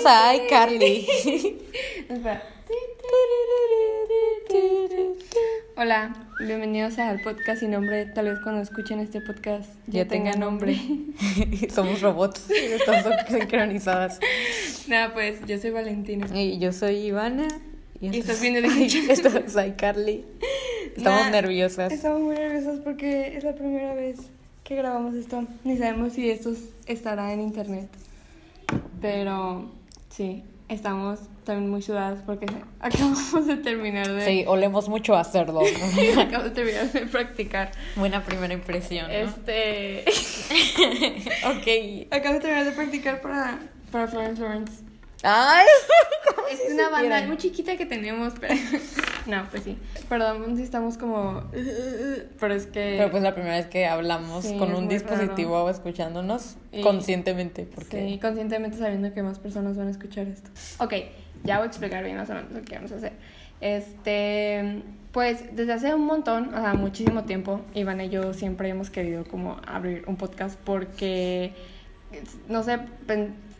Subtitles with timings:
[0.00, 1.06] Bienvenidos a iCarly.
[5.76, 6.14] Hola,
[6.46, 8.06] bienvenidos al podcast sin nombre.
[8.06, 10.78] Tal vez cuando escuchen este podcast ya, tenga nombre.
[11.74, 14.20] Somos robots, estamos sincronizadas.
[14.88, 16.26] Nada, pues yo soy Valentina.
[16.34, 17.48] Y yo soy Ivana.
[18.00, 20.24] Y estás viendo de Esto es iCarly.
[20.96, 21.92] Estamos Nah, nerviosas.
[21.92, 24.18] Estamos muy nerviosas porque es la primera vez
[24.64, 25.44] que grabamos esto.
[25.64, 26.52] Ni sabemos si esto
[26.86, 27.88] estará en internet.
[29.02, 29.78] Pero
[30.10, 32.46] sí, estamos también muy sudadas porque
[32.80, 34.24] acabamos de terminar de.
[34.24, 35.60] Sí, olemos mucho a cerdo.
[36.18, 37.72] acabamos de terminar de practicar.
[37.96, 39.08] Buena primera impresión.
[39.08, 39.12] ¿no?
[39.12, 40.04] Este.
[41.46, 42.06] Ok.
[42.10, 43.58] Acabo de terminar de practicar para,
[43.90, 44.89] para Florence Lawrence.
[45.22, 45.66] Ay,
[46.50, 48.54] Es una banda muy chiquita que tenemos, pero.
[49.26, 49.76] No, pues sí.
[50.08, 51.44] Perdón si estamos como.
[52.40, 52.96] Pero es que.
[52.98, 57.68] Pero pues la primera vez que hablamos Sí, con un dispositivo escuchándonos Y- conscientemente.
[57.72, 60.50] Porque Sí, conscientemente sabiendo que más personas van a escuchar esto.
[60.78, 60.94] Ok,
[61.44, 63.12] ya voy a explicar bien más o menos lo que vamos a hacer.
[63.60, 68.88] Este, pues desde hace un montón, o sea, muchísimo tiempo, Iván y yo siempre hemos
[68.90, 71.52] querido como abrir un podcast porque,
[72.48, 72.78] no sé,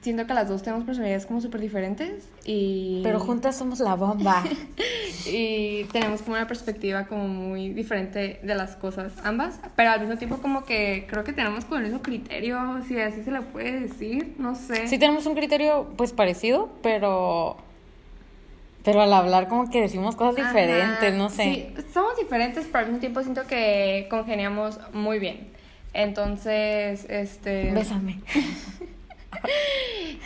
[0.01, 3.01] siento que las dos tenemos personalidades como súper diferentes y...
[3.03, 4.43] Pero juntas somos la bomba.
[5.27, 10.17] y tenemos como una perspectiva como muy diferente de las cosas ambas, pero al mismo
[10.17, 13.81] tiempo como que creo que tenemos como el mismo criterio, si así se le puede
[13.81, 14.89] decir, no sé.
[14.89, 17.57] Sí tenemos un criterio pues parecido, pero
[18.83, 21.43] pero al hablar como que decimos cosas Ajá, diferentes, no sé.
[21.43, 25.49] Sí, somos diferentes, pero al mismo tiempo siento que congeniamos muy bien.
[25.93, 27.73] Entonces, este...
[27.73, 28.21] Bésame.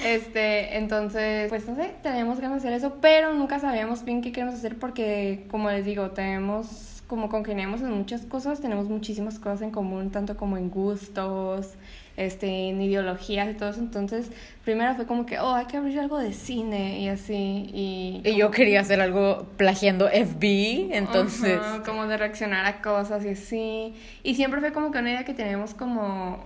[0.05, 4.33] Este, entonces, pues no sé, teníamos ganas de hacer eso, pero nunca sabíamos bien qué
[4.33, 9.63] queremos hacer porque, como les digo, tenemos, como congeniamos en muchas cosas, tenemos muchísimas cosas
[9.63, 11.75] en común, tanto como en gustos,
[12.17, 13.81] este, en ideologías y todo eso.
[13.81, 14.31] Entonces,
[14.63, 18.21] primero fue como que, oh, hay que abrir algo de cine y así, y...
[18.25, 23.31] Y yo quería hacer algo plagiando FBI, entonces Ajá, como de reaccionar a cosas y
[23.31, 23.95] así.
[24.23, 26.45] Y siempre fue como que una idea que teníamos como,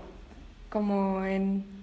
[0.71, 1.78] como en,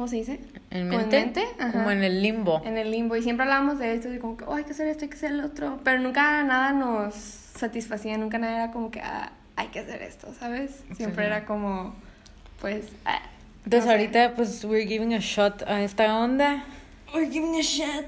[0.00, 0.40] ¿cómo se dice?
[0.70, 1.72] en mente, Ajá.
[1.72, 2.62] como en el limbo.
[2.64, 3.16] En el limbo.
[3.16, 5.16] Y siempre hablábamos de esto, y como que, oh, hay que hacer esto, hay que
[5.16, 5.78] hacer el otro.
[5.84, 10.32] Pero nunca nada nos satisfacía, nunca nada era como que, ah, hay que hacer esto,
[10.38, 10.84] ¿sabes?
[10.96, 11.26] Siempre Sí.
[11.26, 11.94] era como,
[12.62, 13.20] pues, ah.
[13.66, 13.98] Entonces no sé.
[13.98, 16.64] ahorita pues we're giving a shot a esta onda.
[17.12, 18.06] We're giving a shot.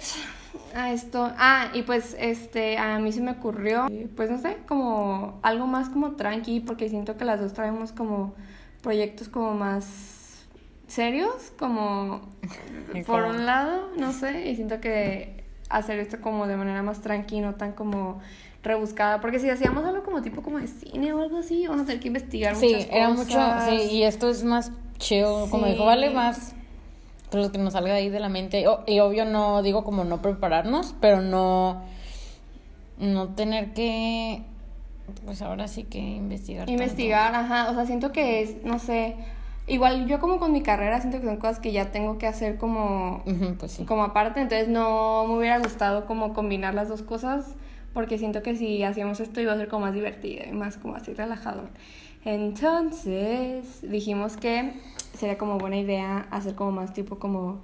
[0.74, 1.30] A esto.
[1.36, 5.91] Ah, y pues este, a mí se me ocurrió, pues no sé, como algo más
[5.91, 8.34] como tranqui, porque siento que las dos traemos como
[8.80, 9.84] proyectos como más
[10.92, 12.20] serios, como
[12.94, 17.00] ¿Y por un lado, no sé, y siento que hacer esto como de manera más
[17.00, 18.20] tranqui, no tan como
[18.62, 21.86] rebuscada, porque si hacíamos algo como tipo como de cine o algo así, vamos a
[21.86, 25.84] tener que investigar Sí, muchas era mucho, sí, y esto es más chill, como dijo,
[25.84, 26.54] vale más
[27.30, 28.64] pues, lo que nos salga ahí de la mente.
[28.86, 31.82] Y obvio no digo como no prepararnos, pero no
[32.98, 34.42] no tener que
[35.24, 36.66] pues ahora sí que investigar.
[36.66, 36.72] tanto.
[36.72, 39.16] Investigar, ajá, o sea, siento que es, no sé,
[39.67, 42.56] igual yo como con mi carrera siento que son cosas que ya tengo que hacer
[42.59, 43.84] como, Ujú, pues sí.
[43.84, 47.55] como aparte, entonces no me hubiera gustado como combinar las dos cosas,
[47.95, 50.97] porque siento que si hacíamos esto iba a ser como más divertido y más como
[50.97, 51.65] así relajado.
[52.25, 54.75] Entonces dijimos que
[55.15, 57.61] sería como buena idea hacer como más tipo como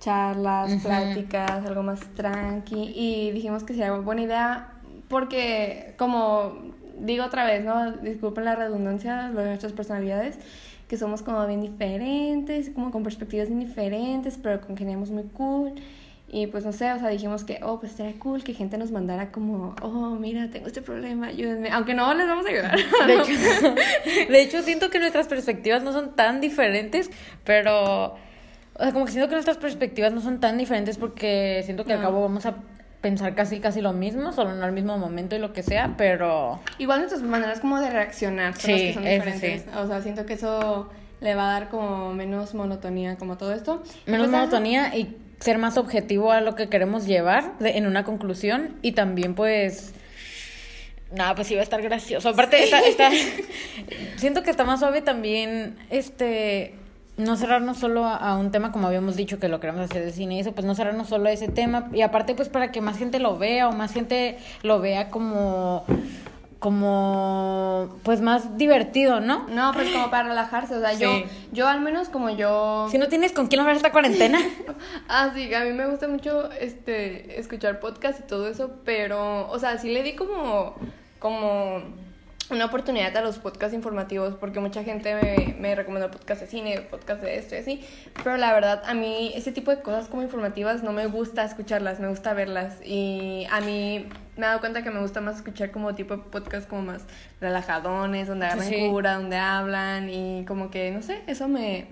[0.00, 0.82] charlas, Ujú.
[0.88, 2.92] pláticas, algo más tranqui.
[2.94, 4.72] Y dijimos que sería buena idea
[5.08, 6.52] porque, como
[6.98, 7.92] digo otra vez, ¿no?
[7.92, 10.38] Disculpen la redundancia, lo de nuestras personalidades,
[10.88, 15.72] que somos como bien diferentes, como con perspectivas bien diferentes, pero congeniamos muy cool.
[16.28, 18.90] Y pues no sé, o sea, dijimos que, oh, pues sería cool que gente nos
[18.90, 21.70] mandara como, oh, mira, tengo este problema, ayúdenme.
[21.70, 22.76] Aunque no les vamos a ayudar.
[23.06, 23.74] De hecho,
[24.32, 27.10] de hecho, siento que nuestras perspectivas no son tan diferentes,
[27.44, 28.14] pero.
[28.78, 31.92] O sea, como que siento que nuestras perspectivas no son tan diferentes porque siento que
[31.94, 32.06] al No.
[32.06, 32.56] cabo vamos a
[33.06, 36.58] pensar casi casi lo mismo, solo no al mismo momento y lo que sea, pero.
[36.78, 39.62] Igual nuestras maneras como de reaccionar son las Sí, que son diferentes.
[39.62, 39.68] sí.
[39.76, 43.82] O sea, siento que eso le va a dar como menos monotonía como todo esto.
[44.06, 48.02] Menos Pues, monotonía y ser más objetivo a lo que queremos llevar de- en una
[48.04, 49.92] conclusión y también pues
[51.14, 53.10] nada pues iba a estar gracioso aparte está, está-
[54.16, 56.74] siento que está más suave también este
[57.16, 60.12] no cerrarnos solo a, a un tema como habíamos dicho que lo queremos hacer de
[60.12, 62.80] cine y eso pues no cerrarnos solo a ese tema y aparte pues para que
[62.80, 65.84] más gente lo vea o más gente lo vea como
[66.58, 70.74] como pues más divertido no No, pues como para relajarse.
[70.74, 71.22] O sea, yo,
[71.52, 72.88] yo al menos como yo.
[72.90, 74.38] si no tienes con quién hablar esta cuarentena
[75.08, 79.58] Ah, sí, a mí me gusta mucho este escuchar podcast y todo eso, pero, o
[79.58, 80.74] sea, sí le di como,
[81.18, 81.82] como
[82.50, 86.80] una oportunidad a los podcasts informativos porque mucha gente me, me recomendó podcast de cine,
[86.82, 87.80] podcast de esto y así,
[88.22, 91.98] pero la verdad a mí ese tipo de cosas como informativas no me gusta escucharlas,
[91.98, 94.06] me gusta verlas y a mí
[94.36, 97.02] me he dado cuenta que me gusta más escuchar como tipo de podcast como más
[97.40, 98.88] relajadones, donde agarran Sí.
[98.90, 101.86] cura, donde hablan y como que no sé, eso me,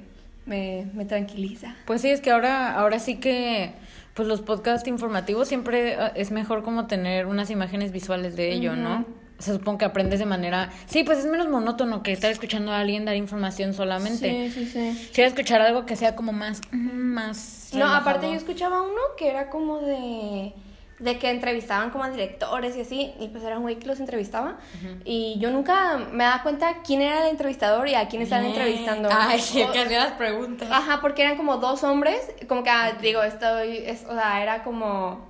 [0.47, 1.75] me, me tranquiliza.
[1.87, 3.73] Pues sí, es que ahora, ahora sí que
[4.15, 8.77] pues los podcasts informativos siempre eh, es mejor como tener unas imágenes visuales de ello,
[8.77, 9.05] ¿no?
[9.39, 10.71] Se supone que aprendes de manera...
[10.87, 14.51] Sí, pues es menos monótono que estar escuchando a alguien dar información solamente.
[14.51, 15.11] Sí, sí, sí.
[15.13, 16.61] Quiero escuchar algo que sea como más...
[16.71, 20.53] más No, aparte yo escuchaba uno que era como de
[21.01, 23.99] de que entrevistaban como a directores y así, y pues era un güey que los
[23.99, 24.59] entrevistaba,
[25.05, 28.57] y yo nunca me daba cuenta quién era el entrevistador y a quién estaban Bien.
[28.57, 29.09] entrevistando.
[29.13, 30.69] Ay, O- que hacía las preguntas.
[30.71, 34.63] Ajá, porque eran como dos hombres, como que, ah, digo, estoy, es, o sea, era
[34.63, 35.27] como,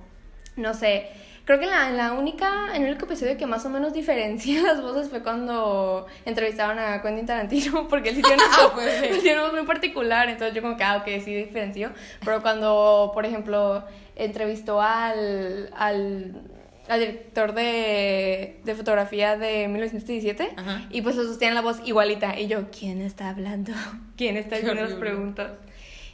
[0.55, 1.09] no sé,
[1.45, 3.93] creo que en la, en la única, en el único episodio que más o menos
[3.93, 8.71] diferencia las voces fue cuando entrevistaron a Quentin Tarantino, porque él sí tiene una, Ah,
[8.73, 9.05] pues sí.
[9.11, 11.91] él tiene una voz muy particular, entonces yo como que, ah, ok, sí diferenció,
[12.23, 13.83] pero cuando, por ejemplo,
[14.15, 16.41] entrevistó al, al,
[16.87, 20.81] al director de, de fotografía de 1917, Ajá.
[20.89, 23.71] y pues los dos tienen la voz igualita, y yo, ¿quién está hablando?
[24.17, 25.51] ¿Quién está haciendo las preguntas?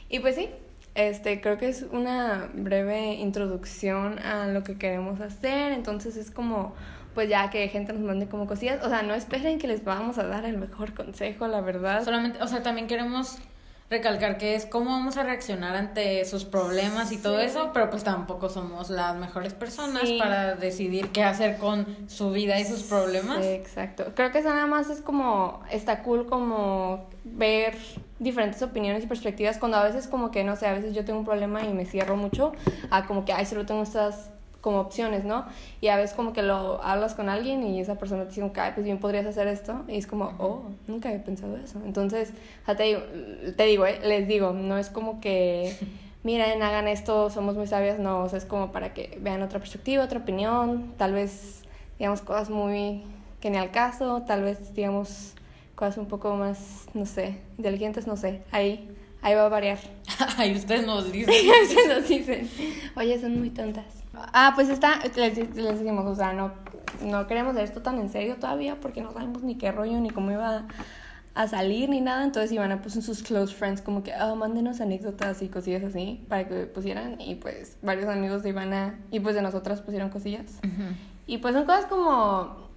[0.08, 0.50] Y pues sí,
[0.94, 6.74] este, creo que es una breve introducción a lo que queremos hacer, entonces es como,
[7.14, 10.18] pues ya que gente nos mande como cosillas, o sea, no esperen que les vamos
[10.18, 12.04] a dar el mejor consejo, la verdad.
[12.04, 13.38] Solamente, o sea, también queremos
[13.92, 18.02] recalcar que es cómo vamos a reaccionar ante sus problemas y todo eso, pero pues
[18.02, 20.18] tampoco somos las mejores personas Sí.
[20.18, 23.38] para decidir qué hacer con su vida y sus problemas.
[23.44, 24.12] Sí, exacto.
[24.16, 27.76] Creo que eso nada más es como, está cool como ver
[28.18, 31.18] diferentes opiniones y perspectivas cuando a veces como que, no sé, a veces yo tengo
[31.20, 32.52] un problema y me cierro mucho
[32.90, 34.30] a como que, ay, solo tengo estas
[34.62, 35.44] como opciones, ¿no?
[35.82, 38.70] Y a veces como que lo hablas con alguien y esa persona te dice, ay,
[38.74, 39.84] pues bien podrías hacer esto.
[39.88, 41.80] Y es como, oh, nunca he pensado eso.
[41.84, 42.32] Entonces,
[42.64, 43.00] sea, te digo,
[43.56, 45.76] te digo, eh, les digo, no es como que,
[46.22, 49.58] miren, hagan esto, somos muy sabias, no, o sea, es como para que vean otra
[49.58, 51.64] perspectiva, otra opinión, tal vez,
[51.98, 53.02] digamos, cosas muy
[53.40, 55.34] que ni al caso, tal vez, digamos,
[55.74, 58.88] cosas un poco más, no sé, inteligentes, no sé, ahí,
[59.22, 59.78] ahí va a variar.
[60.38, 61.34] Ay, ustedes nos dicen.
[61.66, 62.48] Se nos dicen,
[62.94, 64.01] oye, son muy tontas.
[64.14, 66.52] Ah, pues está, les, les decimos, o sea, no,
[67.02, 70.30] no queremos esto tan en serio todavía porque no sabemos ni qué rollo ni cómo
[70.30, 70.66] iba
[71.34, 72.24] a salir ni nada.
[72.24, 76.24] Entonces Ivana puso en sus close friends como que, ah, mándenos anécdotas y cosillas así
[76.28, 77.20] para que pusieran.
[77.20, 80.60] Y pues varios amigos de Ivana y pues de nosotras pusieron cosillas.
[81.26, 82.70] Y pues son cosas como.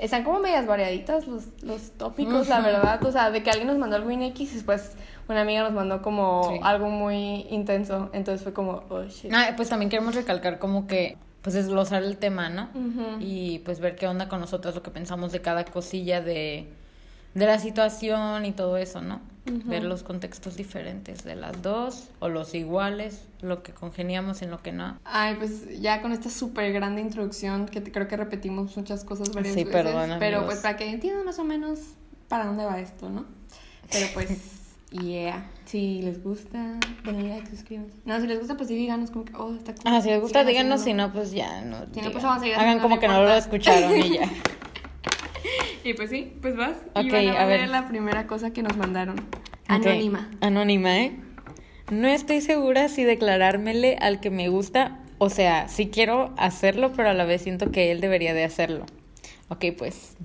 [0.00, 3.04] Están como medias variaditas los, los tópicos, la verdad.
[3.04, 4.92] O sea, de que alguien nos mandó algo bien X y después
[5.32, 6.60] una amiga nos mandó como Sí.
[6.62, 8.10] algo muy intenso.
[8.12, 9.32] Entonces fue como, oh shit.
[9.34, 12.68] Ah, pues también queremos recalcar como que pues desglosar el tema, ¿no?
[13.18, 16.68] Y pues ver qué onda con nosotros, lo que pensamos de cada cosilla de,
[17.34, 19.20] de la situación y todo eso, ¿no?
[19.64, 24.52] Ver los contextos diferentes de las dos o los iguales, lo que congeniamos y en
[24.52, 24.98] lo que no.
[25.02, 29.32] Ay, pues ya con esta súper grande introducción que te- creo que repetimos muchas cosas
[29.34, 29.82] varias Sí, veces.
[29.82, 31.80] perdón, pero pues para que entiendan más o menos
[32.28, 33.24] para dónde va esto, ¿no?
[33.90, 34.28] Pero pues,
[34.92, 35.48] yeah.
[35.64, 37.96] Si les gusta, denle like, suscríbanse.
[38.04, 39.82] No, si les gusta, pues sí, díganos como que, oh, está cool.
[39.86, 41.78] Ah, si les gusta, díganos, si no, pues ya no.
[41.92, 44.28] Si no, pues vamos a Hagan como que no lo escucharon y ya.
[45.84, 46.76] Y pues sí, pues vas.
[46.94, 47.60] Ok, y van a, a ver.
[47.62, 49.16] ver la primera cosa que nos mandaron.
[49.66, 50.30] Anónima.
[50.40, 51.16] Anónima, ¿eh?
[51.90, 57.10] No estoy segura si declarármele al que me gusta, o sea, sí quiero hacerlo, pero
[57.10, 58.86] a la vez siento que él debería de hacerlo.
[59.48, 60.16] Ok, pues.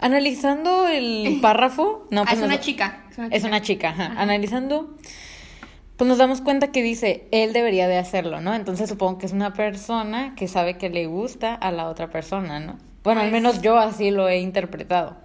[0.00, 2.06] Analizando el párrafo.
[2.10, 3.03] No, Ah, pues es nos- una chica.
[3.14, 4.14] Es una Es una chica, ajá.
[4.16, 4.96] Analizando,
[5.96, 8.54] pues nos damos cuenta que dice, él debería de hacerlo, ¿no?
[8.54, 12.58] Entonces supongo que es una persona que sabe que le gusta a la otra persona,
[12.60, 12.78] ¿no?
[13.04, 15.16] Bueno, al Pues- menos yo así lo he interpretado.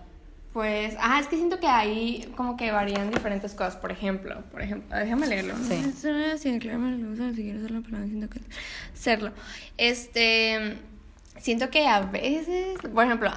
[0.53, 3.75] Pues, ah, es que siento que ahí como que varían diferentes cosas.
[3.77, 5.53] Por ejemplo, por ejemplo, déjame leerlo.
[5.55, 5.63] ¿no?
[5.63, 5.93] Sí.
[6.38, 8.39] Si declararme le gusta, si quiero hacerlo, pero siento que
[8.93, 9.31] hacerlo.
[9.77, 10.77] Este,
[11.38, 13.31] siento que a veces, por ejemplo,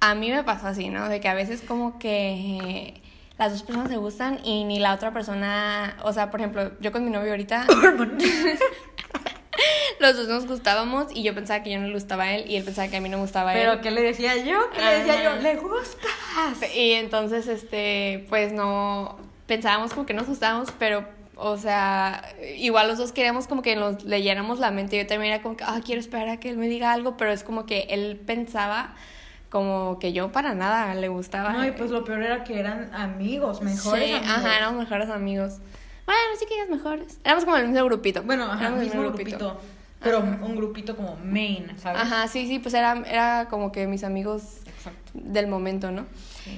[0.00, 1.08] a mí me pasó así, ¿no?
[1.08, 3.02] De que a veces como que
[3.38, 6.92] las dos personas se gustan y ni la otra persona, o sea, por ejemplo, yo
[6.92, 7.66] con mi novio ahorita,
[10.00, 12.56] los dos nos gustábamos y yo pensaba que yo no le gustaba a él y
[12.56, 13.60] él pensaba que a mí no me gustaba a él.
[13.60, 14.70] Pero ¿qué le decía yo?
[14.70, 15.36] ¿Qué le decía yo?
[15.36, 16.12] ¿Le gustas?
[16.74, 21.04] Y entonces, este, pues no, pensábamos como que nos gustábamos, pero,
[21.36, 24.96] o sea, igual los dos queríamos como que nos leyéramos la mente.
[24.96, 27.32] Yo también era como que, ah, quiero esperar a que él me diga algo, pero
[27.32, 28.94] es como que él pensaba
[29.54, 31.52] como que yo para nada le gustaba.
[31.52, 34.28] No, y pues lo peor era que eran amigos, mejores Sí, amigos.
[34.36, 35.58] ajá, éramos mejores amigos.
[36.06, 37.20] Bueno, sí que ellos mejores.
[37.22, 38.24] Éramos como el mismo grupito.
[38.24, 39.60] Bueno, ajá, Éramos el mismo grupito.
[40.02, 42.02] Pero un grupito como main, ¿sabes?
[42.02, 44.42] Ajá, sí, sí, pues era, era como que mis amigos.
[45.14, 46.06] Del momento, ¿no?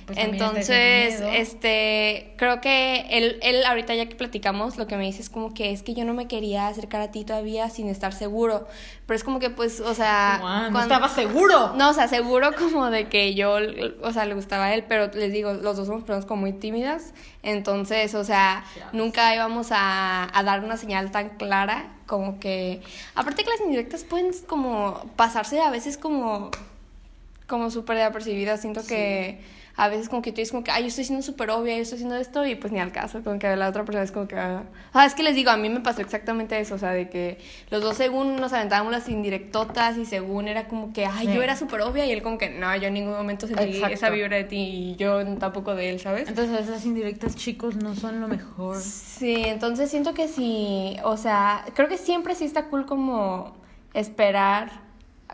[0.07, 5.23] pues Entonces, este, creo que él, él ahorita ya que platicamos, lo que me dice
[5.23, 8.13] es como que es que yo no me quería acercar a ti todavía sin estar
[8.13, 8.67] seguro,
[9.07, 11.73] pero es como que pues, o sea, Como, ah, no cuando- estaba seguro.
[11.77, 13.59] no, o sea, seguro como de que yo,
[14.03, 16.53] o sea, le gustaba a él, pero les digo, los dos somos personas como muy
[16.53, 22.81] tímidas, entonces, o sea, nunca íbamos a, a dar una señal tan clara como que,
[23.15, 26.51] aparte que las indirectas pueden como pasarse a veces como,
[27.47, 29.41] como súper desapercibidas, siento que
[29.79, 31.83] a veces como que tú dices como que, ay, yo estoy siendo súper obvia, yo
[31.83, 34.27] estoy haciendo esto y pues ni al caso, como que la otra persona es como
[34.27, 34.63] que, ah,
[34.95, 37.39] ah, es que les digo, a mí me pasó exactamente eso, o sea, de que
[37.71, 41.35] los dos según nos aventábamos las indirectotas y según era como que, ay, Sí.
[41.35, 43.95] yo era súper obvia y él como que, no, yo en ningún momento sentí Exacto.
[43.95, 46.27] esa vibra de ti y yo tampoco de él, ¿sabes?
[46.27, 48.81] Entonces esas indirectas chicos no son lo mejor.
[48.81, 53.55] Sí, entonces siento que sí, o sea, creo que siempre sí está cool como
[53.93, 54.71] esperar,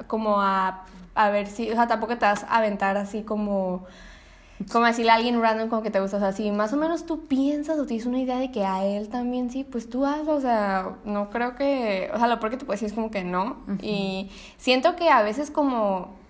[0.09, 3.85] como a, a ver si, o sea, tampoco te vas a aventar así como,
[4.71, 7.05] como decirle a alguien random como que te gusta, o sea, si más o menos
[7.05, 10.35] tú piensas o tienes una idea de que a él también sí, pues tú hazlo,
[10.35, 13.11] o sea, no creo que, o sea, lo peor que te puedo decir es como
[13.11, 16.21] que no, y siento que a veces como...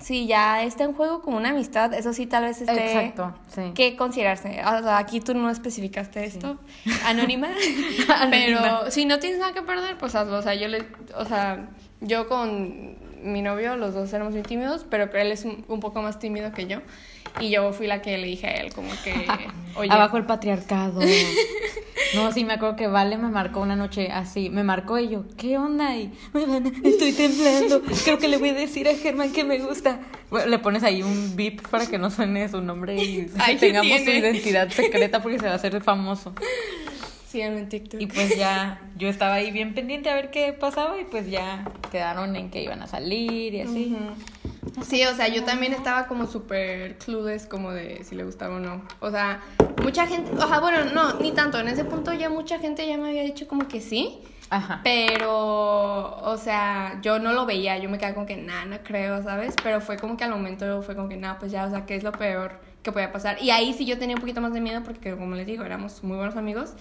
[0.00, 3.70] Si ya está en juego como una amistad, eso sí tal vez esté Exacto, sí.
[3.74, 4.60] que considerarse.
[4.60, 6.58] O sea, aquí tú no especificaste esto,
[7.06, 7.48] anónima,
[8.20, 8.30] Anónima.
[8.30, 10.36] pero si no tienes nada que perder, pues hazlo.
[10.36, 10.84] O sea, yo le,
[11.16, 11.68] o sea,
[12.00, 16.02] yo con mi novio, los dos éramos muy tímidos, pero él es un, un poco
[16.02, 16.78] más tímido que yo.
[17.40, 19.12] Y yo fui la que le dije a él como que,
[19.76, 21.00] oye, Abajo el patriarcado.
[22.14, 24.48] No, sí, me acuerdo que Vale me marcó una noche así.
[24.48, 25.96] Me marcó y yo, ¿qué onda?
[25.96, 27.82] Y, "Oigan, estoy temblando.
[28.04, 30.00] Creo que le voy a decir a Germán que me gusta.
[30.30, 33.66] Bueno, le pones ahí un beep para que no suene su nombre y Ay, ¿qué
[33.66, 36.34] tengamos su identidad secreta porque se va a hacer famoso.
[37.34, 38.00] Síganme en TikTok.
[38.00, 41.64] Y pues ya, yo estaba ahí bien pendiente a ver qué pasaba y pues ya
[41.90, 43.92] quedaron en que iban a salir y así.
[43.92, 44.84] Ujú.
[44.84, 48.60] Sí, o sea, yo también estaba como súper clueless como de si le gustaba o
[48.60, 48.82] no.
[49.00, 49.40] O sea,
[49.82, 51.58] mucha gente, o sea, bueno, no, ni tanto.
[51.58, 54.20] En ese punto ya mucha gente ya me había dicho como que sí.
[54.50, 54.80] Ajá.
[54.84, 59.24] Pero, o sea, yo no lo veía, yo me quedaba como que, nada, no creo,
[59.24, 59.54] ¿sabes?
[59.60, 61.96] Pero fue como que al momento fue como que, nada, pues ya, o sea, ¿qué
[61.96, 63.42] es lo peor que podía pasar?
[63.42, 66.04] Y ahí sí yo tenía un poquito más de miedo porque, como les digo, éramos
[66.04, 66.74] muy buenos amigos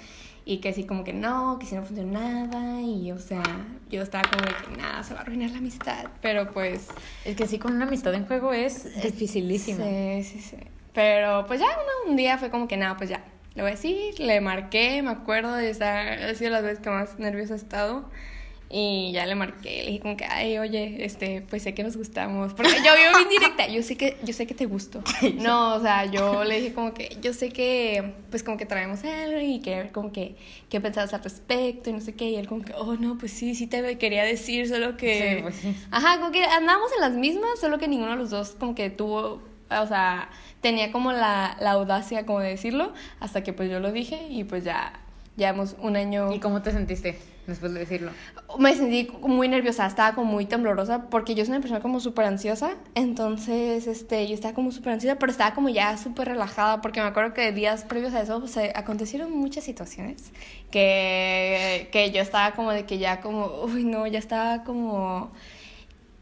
[0.46, 3.44] y que sí, como que no, que si no funcionaba y, o sea,
[3.90, 6.88] yo estaba como de que, nada, se va a arruinar la amistad, pero pues...
[7.24, 9.86] Es que sí, con una amistad en juego es dificilísimo.
[9.86, 10.58] Sí, sí, sí.
[10.94, 13.24] Pero pues ya uno, un día fue como que nada, pues ya.
[13.56, 16.90] Le voy a decir, le marqué, me acuerdo de estar, ha sido las veces que
[16.90, 18.10] más nerviosa he estado.
[18.76, 21.96] Y ya le marqué, le dije como que, ay, oye, este, pues sé que nos
[21.96, 22.56] gustamos.
[22.56, 25.04] Porque yo vivo bien directa, yo sé que, yo sé que te gusto.
[25.36, 29.04] No, o sea, yo le dije como que, yo sé que, pues como que traemos
[29.04, 30.38] algo y que como que,
[30.70, 32.32] qué pensabas al respecto y no sé qué.
[32.32, 35.36] Y él como que, oh, no, pues sí, sí te quería decir, solo que...
[35.36, 35.78] Sí, pues sí.
[35.92, 38.90] Ajá, como que andamos en las mismas, solo que ninguno de los dos como que
[38.90, 40.30] tuvo, o sea,
[40.62, 44.46] tenía como la, la audacia como de decirlo, hasta que pues yo lo dije y
[44.46, 45.00] pues ya
[45.36, 46.34] llevamos un año.
[46.34, 48.12] ¿Y cómo te sentiste después de decirlo?
[48.58, 52.26] Me sentí muy nerviosa, estaba como muy temblorosa porque yo soy una persona como súper
[52.26, 57.02] ansiosa, entonces este, yo estaba como súper ansiosa, pero estaba como ya súper relajada porque
[57.02, 60.32] me acuerdo que días previos a eso pues, se acontecieron muchas situaciones
[60.72, 65.32] que, que yo estaba como de que ya como, uy no, ya estaba como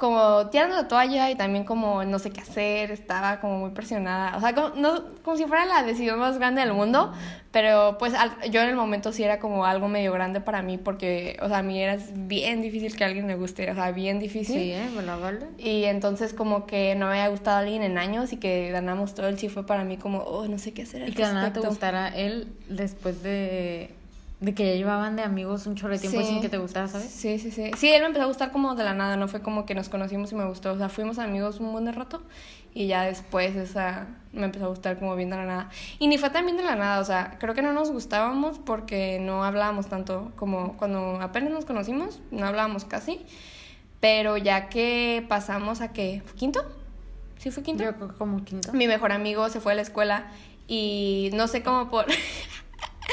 [0.01, 4.36] como tirando la toalla y también como no sé qué hacer, estaba como muy presionada,
[4.36, 7.13] o sea, como, no, como si fuera la decisión más grande del mundo,
[7.51, 10.79] pero pues al- yo en el momento sí era como algo medio grande para mí
[10.79, 14.17] porque, o sea, a mí era bien difícil que alguien me guste, o sea, bien
[14.17, 14.55] difícil.
[14.55, 14.89] Sí, ¿eh?
[14.96, 15.46] ¿Me la vale?
[15.60, 19.27] Y entonces como que no me había gustado alguien en años y que ganamos todo
[19.27, 21.03] el sí fue para mí como, oh, no sé qué hacer.
[21.03, 23.93] al Y que nada te gustara él después de,
[24.41, 26.25] de que ya llevaban de amigos un chorro de tiempo Sí.
[26.25, 27.10] sin que te gustara, ¿sabes?
[27.10, 27.71] Sí, sí, sí.
[27.77, 29.88] Sí, él me empezó a gustar como de la nada, no fue como que nos
[29.88, 30.74] conocimos y me gustó.
[30.74, 32.21] O sea, fuimos amigos un buen rato
[32.74, 35.69] y ya después, o sea, me empezó a gustar como bien de la nada.
[36.00, 38.57] Y ni fue tan bien de la nada, o sea, creo que no nos gustábamos
[38.60, 43.19] porque no hablábamos tanto como cuando apenas nos conocimos, no hablábamos casi.
[44.00, 46.63] Pero ya que pasamos a que, ¿quinto?
[47.38, 47.83] ¿Sí fue quinto?
[47.83, 48.74] Yo creo que como quinto.
[48.74, 50.31] Mi mejor amigo se fue a la escuela
[50.67, 52.05] y no sé cómo por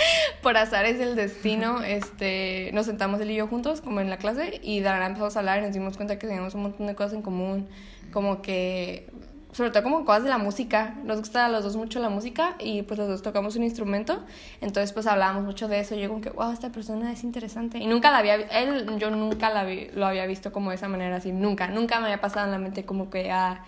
[0.43, 4.61] por azares del destino, este, nos sentamos él y yo juntos como en la clase
[4.63, 6.87] y de la nada empezamos a hablar y nos dimos cuenta que teníamos un montón
[6.87, 7.69] de cosas en común,
[8.13, 9.09] como que
[9.53, 12.55] sobre todo como cosas de la música, nos gusta a los dos mucho la música
[12.61, 14.23] y pues los dos tocamos un instrumento,
[14.61, 15.95] entonces pues hablábamos mucho de eso.
[15.95, 19.11] Y yo como que, wow, esta persona es interesante y nunca la había, él, yo
[19.11, 22.21] nunca la vi- lo había visto como de esa manera así, nunca, nunca me había
[22.21, 23.65] pasado en la mente como que, ah,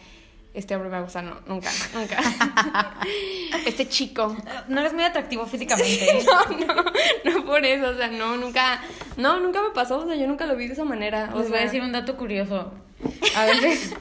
[0.61, 2.17] este hombre me gusta, no, nunca, nunca.
[3.67, 4.37] este chico.
[4.69, 6.21] No eres muy atractivo físicamente.
[6.27, 8.81] No, no, no por eso, o sea, no, nunca,
[9.17, 11.49] no, nunca me pasó, o sea, yo nunca lo vi de esa manera, o Les
[11.51, 12.73] voy a decir un dato curioso.
[13.37, 13.95] A veces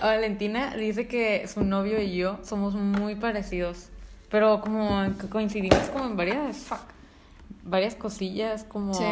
[0.00, 3.88] Valentina dice que su novio y yo somos muy parecidos.
[4.30, 6.68] Pero como coincidimos como en varias
[7.64, 9.04] varias cosillas como Sí.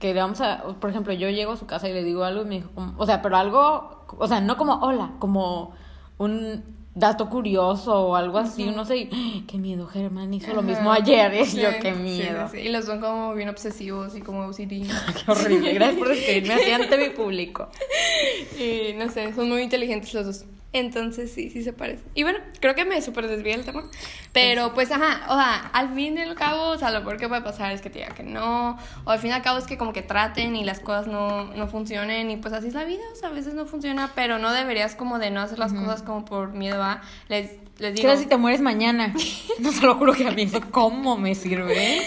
[0.00, 2.42] que le vamos a por ejemplo yo llego a su casa y le digo algo
[2.42, 5.72] y me dijo como o sea pero algo o sea no como hola como
[6.18, 6.62] un
[6.94, 11.34] dato curioso o algo así uno se "Ah, qué miedo Germán hizo lo mismo ayer
[11.42, 12.66] y Sí, yo qué miedo sí, sí.
[12.66, 14.68] Y los son como bien obsesivos y como OCD.
[15.26, 17.68] qué horrible gracias por escribirme así ante mi público
[18.58, 20.44] Y no sé, son muy inteligentes los dos.
[20.78, 22.04] Entonces sí, sí se parecen.
[22.14, 23.84] Y bueno, creo que me súper desvié el tema.
[24.32, 27.28] Pero pues, ajá, o sea, al fin y al cabo, o sea, lo peor que
[27.28, 28.78] puede pasar es que te diga que no.
[29.04, 31.44] O al fin y al cabo es que como que traten y las cosas no,
[31.54, 32.30] no funcionen.
[32.30, 34.12] Y pues así es la vida, o sea, a veces no funciona.
[34.14, 37.00] Pero no deberías como de no hacer las cosas como por miedo a...
[37.28, 38.16] Les, les ¿Qué digo...
[38.16, 39.14] si te mueres mañana?
[39.58, 42.02] No te lo juro que a mí eso cómo me sirve.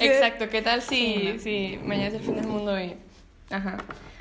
[0.00, 2.94] Exacto, ¿qué tal si, Sí, si mañana es el fin del mundo y...
[3.50, 3.78] Ajá.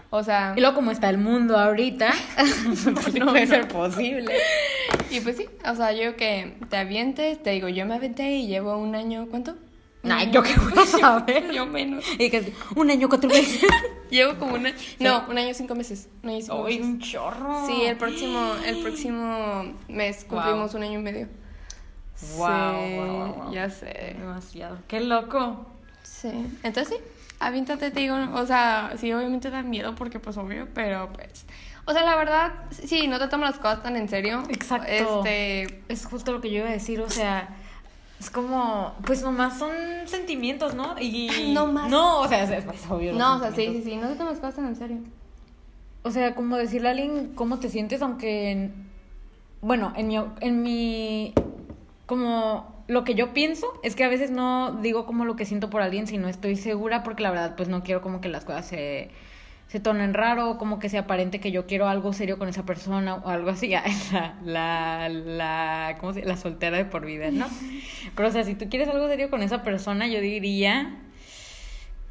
[0.10, 0.54] O sea...
[0.56, 2.14] Y luego como está el mundo ahorita,
[3.20, 4.34] no puede ser posible.
[5.12, 8.48] Y pues sí, o sea, yo que te avientes, te digo, yo me aventé y
[8.48, 9.56] llevo un año, ¿cuánto?
[10.04, 11.52] Ay, yo qué voy a saber.
[11.52, 12.06] Yo menos.
[12.20, 13.64] Y que un año cuatro meses.
[14.12, 14.72] Llevo como una...
[15.00, 16.08] No, un año cinco meses.
[16.22, 16.86] Un año cinco Ay, meses.
[16.86, 17.66] un chorro.
[17.68, 21.28] Sí, el próximo, el próximo mes cumplimos un año y medio.
[22.38, 22.48] Wow,
[22.88, 23.54] Sí, wow, wow, wow.
[23.54, 24.16] Ya sé.
[24.20, 24.78] Demasiado.
[24.88, 25.66] Qué loco.
[26.04, 26.30] Sí.
[26.64, 27.04] Entonces sí,
[27.40, 31.46] aviéntate, te digo, o sea, sí, obviamente da miedo porque pues obvio, pero pues...
[31.88, 34.42] O sea, la verdad, sí, no te tomas las cosas tan en serio.
[34.50, 34.88] Exacto.
[35.24, 37.50] Este, Es justo lo que yo iba a decir, o sea,
[38.20, 39.72] es como, pues nomás son
[40.06, 40.96] sentimientos, ¿no?
[41.00, 41.90] Y No más.
[41.92, 43.14] No, o sea, es, es obvio.
[43.14, 44.98] no, o sea, sí, sí, sí, no te tomas las cosas tan en serio.
[46.02, 48.90] O sea, como decirle a alguien cómo te sientes, aunque, en-
[49.62, 51.34] bueno, en mi, en mi,
[52.08, 55.70] como lo que yo pienso es que a veces no digo como lo que siento
[55.70, 58.46] por alguien si no estoy segura, porque la verdad, pues no quiero como que las
[58.46, 59.10] cosas se,
[59.68, 63.16] se tornen raro, como que sea aparente que yo quiero algo serio con esa persona
[63.16, 63.70] o algo así,
[64.44, 67.48] la, la, la, ¿cómo se La soltera de por vida, ¿no?
[68.16, 71.00] Pero o sea, si tú quieres algo serio con esa persona, yo diría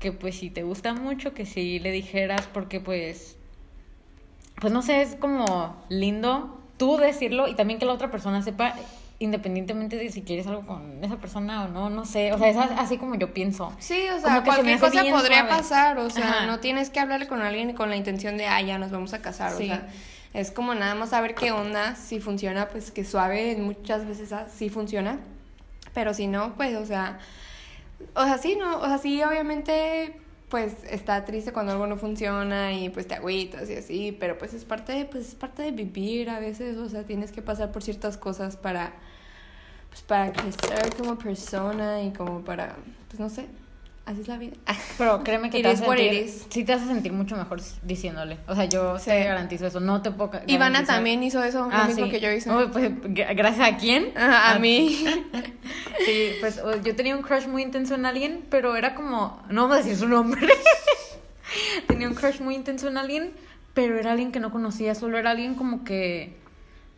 [0.01, 3.37] que pues si te gusta mucho, que si le dijeras, porque pues
[4.61, 8.75] pues no sé, es como lindo tú decirlo y también que la otra persona sepa
[9.24, 12.56] independientemente de si quieres algo con esa persona o no, no sé, o sea, es
[12.56, 13.72] así como yo pienso.
[13.78, 15.48] Sí, o sea, se cualquier cosa podría suave.
[15.48, 16.46] pasar, o sea, Ajá.
[16.46, 19.20] no tienes que hablar con alguien con la intención de, ah, ya nos vamos a
[19.22, 19.64] casar, Sí.
[19.64, 19.88] o sea,
[20.34, 24.46] es como nada más saber qué onda, si funciona, pues que suave, muchas veces ah,
[24.52, 25.18] sí funciona,
[25.94, 27.18] pero si no, pues, o sea,
[28.14, 30.20] o sea, sí, no, o sea, sí, obviamente,
[30.55, 34.55] pues, está triste cuando algo no funciona y pues te agüitas y así, pero pues
[34.55, 37.73] es parte de, pues es parte de vivir a veces, o sea, tienes que pasar
[37.73, 38.93] por ciertas cosas para
[39.88, 42.77] pues para crecer como persona y como para,
[43.09, 43.49] pues no sé,
[44.07, 44.53] así es la vida.
[44.99, 48.38] Pero créeme que te it sentir, sí te a sentir mucho mejor diciéndole.
[48.47, 49.07] O sea, yo Sí.
[49.11, 52.11] te garantizo eso, no te puedo Ivana también hizo eso, Ah, lo mismo sí.
[52.11, 52.51] que yo hice.
[52.51, 54.12] Uy, pues, gra- gracias a quién?
[54.17, 55.05] Ajá, a Ah, mí.
[56.05, 59.77] Sí, pues yo tenía un crush muy intenso en alguien, pero era como, no vamos
[59.77, 60.47] a decir su nombre.
[61.87, 63.33] tenía un crush muy intenso en alguien,
[63.75, 66.37] pero era alguien que no conocía, solo era alguien como que,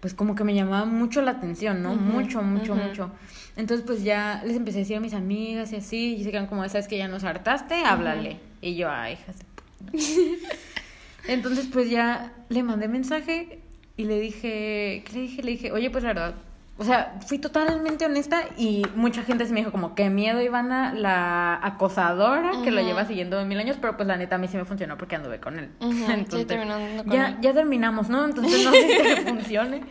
[0.00, 1.94] pues como que me llamaba mucho la atención, ¿no?
[1.94, 3.10] Mucho, mucho, mucho.
[3.56, 6.46] Entonces pues ya les empecé a decir a mis amigas y así, y se quedan
[6.46, 7.74] como, ¿sabes que ya nos hartaste?
[7.84, 8.38] Háblale.
[8.60, 9.92] Y yo, ay, hijas de puta".
[11.28, 13.60] Entonces pues ya le mandé mensaje
[13.96, 15.42] y le dije, ¿qué le dije?
[15.42, 16.34] Le dije, oye, pues la verdad,
[16.78, 20.92] o sea, fui totalmente honesta y mucha gente se me dijo como, qué miedo, Ivana,
[20.92, 24.46] la acosadora que lo lleva siguiendo de mil años, pero pues la neta a mí
[24.46, 25.70] sí me funcionó porque anduve con él.
[25.80, 27.36] Entonces, con ya, él.
[27.40, 28.26] ya terminamos, ¿no?
[28.26, 29.84] Entonces no sé si funcione.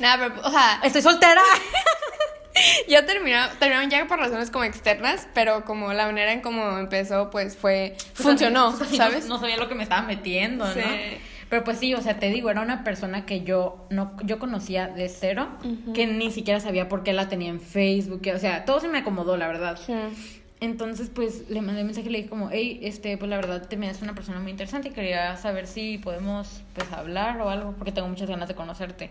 [0.00, 1.42] Nada, pero, o sea, Estoy soltera.
[2.88, 7.30] ya terminaron, terminaron ya por razones como externas, pero como la manera en cómo empezó,
[7.30, 9.26] pues fue, funcionó, Pues, a mí ¿sabes?
[9.28, 10.80] No, no sabía lo que me estaba metiendo, Sí.
[10.80, 10.86] ¿no?
[11.48, 14.86] Pero pues sí, o sea, te digo, era una persona que yo no yo conocía
[14.88, 15.48] de cero,
[15.92, 18.88] que ni siquiera sabía por qué la tenía en Facebook, que, o sea, todo se
[18.88, 19.78] me acomodó, la verdad.
[19.84, 19.92] Sí.
[20.60, 23.76] Entonces, pues le mandé mensaje y le dije como, hey, este, pues la verdad te
[23.76, 27.72] me das una persona muy interesante y quería saber si podemos, pues, hablar o algo,
[27.76, 29.10] porque tengo muchas ganas de conocerte.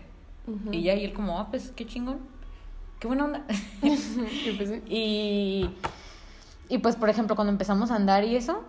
[0.72, 2.18] Y ya, y él como, ah, pues, qué chingón,
[3.02, 3.42] qué buena onda.
[3.82, 5.70] Y pues y,
[6.68, 8.62] y pues, por ejemplo, cuando empezamos a andar y eso,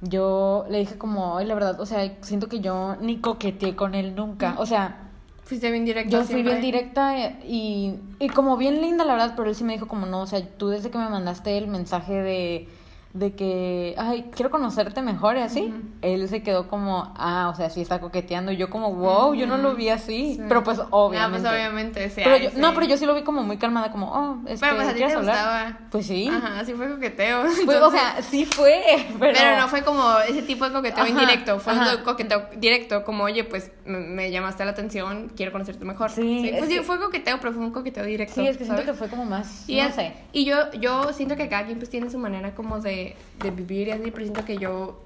[0.00, 3.94] yo le dije como, ay, la verdad, o sea, siento que yo ni coqueteé con
[3.94, 4.54] él nunca.
[4.58, 5.10] O sea,
[5.44, 6.52] Fuiste bien directa yo fui siempre.
[6.52, 10.06] bien directa y, y como bien linda, la verdad, pero él sí me dijo como,
[10.06, 12.68] no, o sea, tú desde que me mandaste el mensaje de,
[13.14, 15.72] de que, ay, quiero conocerte mejor y así,
[16.02, 18.50] él se quedó como, ah, o sea, sí está coqueteando.
[18.50, 20.40] Y yo como, wow, yo no lo vi así.
[20.48, 21.46] Pero pues obviamente.
[21.46, 22.20] Ah, pues obviamente, sí.
[22.24, 22.56] Pero ay, yo- sí.
[22.58, 24.88] No, pero yo sí lo vi como muy calmada, como, oh, es Pero que, pues
[24.88, 25.36] a ti ¿quieres te hablar?
[25.36, 25.78] gustaba.
[25.92, 26.28] Pues sí.
[26.28, 27.42] Ajá, sí fue coqueteo.
[27.42, 28.82] Pues, o entonces- sea, sí fue,
[29.20, 29.38] pero...
[29.38, 31.96] Pero no fue como ese tipo de coqueteo Ajá, indirecto, fue ajá.
[31.98, 36.10] un coqueteo directo, como, oye, pues me, llamaste la atención, quiero conocerte mejor.
[36.10, 38.34] Sí, pues es sí, que- fue coqueteo, pero fue un coqueteo directo.
[38.34, 38.90] Sí, es que siento ¿sabes?
[38.92, 40.14] que fue como más, Y, no es- sé.
[40.32, 43.03] y yo, yo siento que cada quien pues tiene su manera como de,
[43.42, 45.00] de vivir y así, pero siento que yo,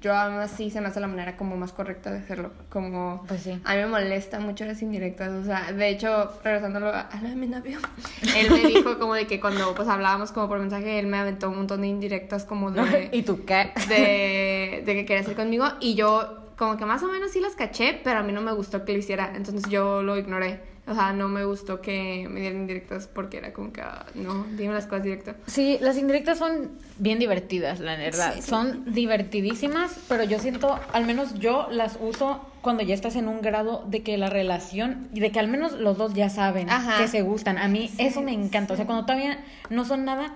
[0.00, 3.42] yo aún así se me hace la manera como más correcta de hacerlo, como Pues
[3.42, 3.58] sí.
[3.64, 7.28] a mí me molesta mucho las indirectas, o sea, de hecho, regresándolo a a lo
[7.28, 7.78] de mi novio,
[8.36, 11.48] él me dijo como de que cuando pues hablábamos como por mensaje, él me aventó
[11.50, 13.72] un montón de indirectas como de ¿Y tú qué?
[13.88, 17.56] de, de que quería hacer conmigo y yo como que más o menos sí las
[17.56, 20.60] caché, pero a mí no me gustó que lo hiciera, entonces yo lo ignoré.
[20.84, 24.44] O sea, no me gustó que me dieran indirectas porque era como que, ah, no,
[24.56, 25.34] dime las cosas directo.
[25.46, 28.34] Sí, las indirectas son bien divertidas, la verdad.
[28.34, 28.50] Sí, sí.
[28.50, 33.42] Son divertidísimas, pero yo siento, al menos yo las uso cuando ya estás en un
[33.42, 36.98] grado de que la relación, y de que al menos los dos ya saben Ajá.
[36.98, 37.58] que se gustan.
[37.58, 38.74] A mí eso me encanta.
[38.74, 39.38] O sea, cuando todavía
[39.70, 40.34] no son nada,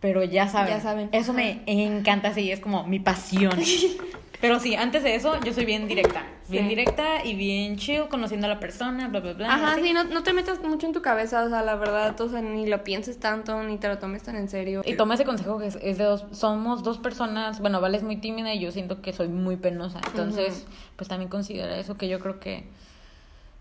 [0.00, 0.74] pero ya saben.
[0.74, 1.08] Ya saben.
[1.10, 1.40] Eso Ajá.
[1.40, 3.58] me encanta, sí, es como mi pasión.
[4.44, 6.22] Pero sí, antes de eso, yo soy bien directa.
[6.48, 6.68] Bien Sí.
[6.68, 9.54] directa y bien chill, conociendo a la persona, bla, bla, bla.
[9.54, 12.28] Ajá, sí, no, no te metas mucho en tu cabeza, o sea, la verdad, o
[12.28, 14.82] sea, ni lo pienses tanto, ni te lo tomes tan en serio.
[14.84, 18.02] Y toma ese consejo que es, es de dos, somos dos personas, bueno, Vale es
[18.02, 22.08] muy tímida y yo siento que soy muy penosa, entonces, pues también considera eso que
[22.08, 22.64] yo creo que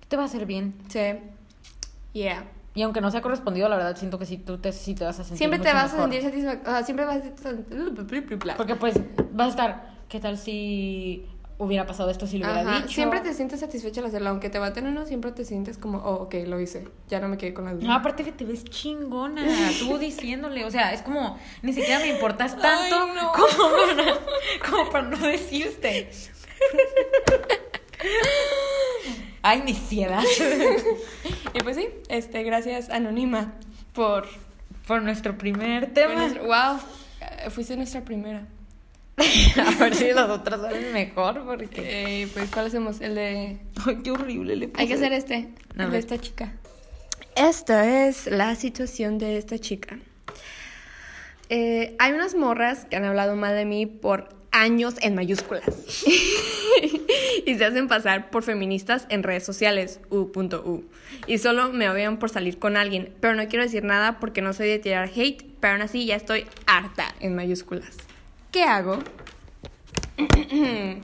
[0.10, 0.74] te va a hacer bien.
[0.90, 1.00] Sí.
[2.12, 2.44] Yeah.
[2.76, 5.20] Y aunque no sea correspondido, la verdad siento que sí, tú te, sí te vas
[5.20, 8.58] a sentir Siempre te vas a sentir satisfactorio, o sea, siempre vas a sentir...
[8.58, 9.00] Porque pues
[9.32, 11.26] vas a estar, ¿qué tal si
[11.58, 12.94] hubiera pasado esto si lo hubiera Ajá, dicho?
[12.94, 16.22] Siempre te sientes satisfecha al hacerlo, aunque te baten uno, siempre te sientes como, oh,
[16.26, 17.88] ok, lo hice, ya no me quedé con la duda.
[17.88, 19.44] No, aparte que te ves chingona,
[19.80, 23.32] tú diciéndole, o sea, es como, ni siquiera me importas tanto Ay, no.
[23.36, 24.20] como, para,
[24.70, 26.12] como para no decirte.
[29.42, 30.22] Ay, mi ciedad.
[31.56, 33.56] Y pues sí, este, gracias Anónima
[33.94, 34.28] por...
[34.88, 36.14] Por nuestro primer tema.
[36.14, 36.78] nuestro- wow,
[37.20, 38.48] eh, fuiste nuestra primera.
[39.58, 42.24] A ver si las otras salen mejor, porque...
[42.24, 43.00] Eh, pues, ¿cuál hacemos?
[43.02, 43.60] El de...
[43.86, 44.88] Ay, qué horrible le Hay puse.
[44.88, 46.54] que hacer este, el de esta chica.
[47.36, 49.98] Esta es la situación de esta chica.
[51.50, 56.04] Eh, hay unas morras que han hablado mal de mí por años en mayúsculas.
[57.46, 60.84] y se hacen pasar por feministas en redes sociales, u.u.
[61.28, 63.14] Y solo me odian por salir con alguien.
[63.20, 66.16] Pero no quiero decir nada porque no soy de tirar hate, pero aún así ya
[66.16, 67.98] estoy harta en mayúsculas.
[68.54, 69.00] ¿Qué hago?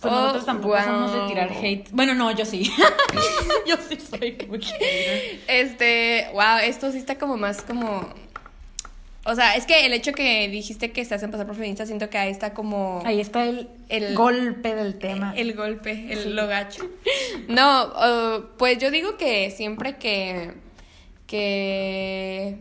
[0.00, 0.84] Pues Oh, nosotros tampoco wow.
[0.84, 1.88] somos de tirar hate.
[1.92, 2.70] Bueno, no, yo sí.
[3.66, 4.60] yo sí soy muy.
[5.48, 8.06] Este, wow, esto sí está como más como...
[9.24, 12.10] O sea, es que el hecho que dijiste que se hacen pasar por feministas, siento
[12.10, 13.00] que ahí está como...
[13.06, 15.32] Ahí está el, El- golpe del tema.
[15.34, 16.86] El golpe, el lo gacho.
[17.48, 20.52] No, uh, pues yo digo que siempre que,
[21.26, 22.58] que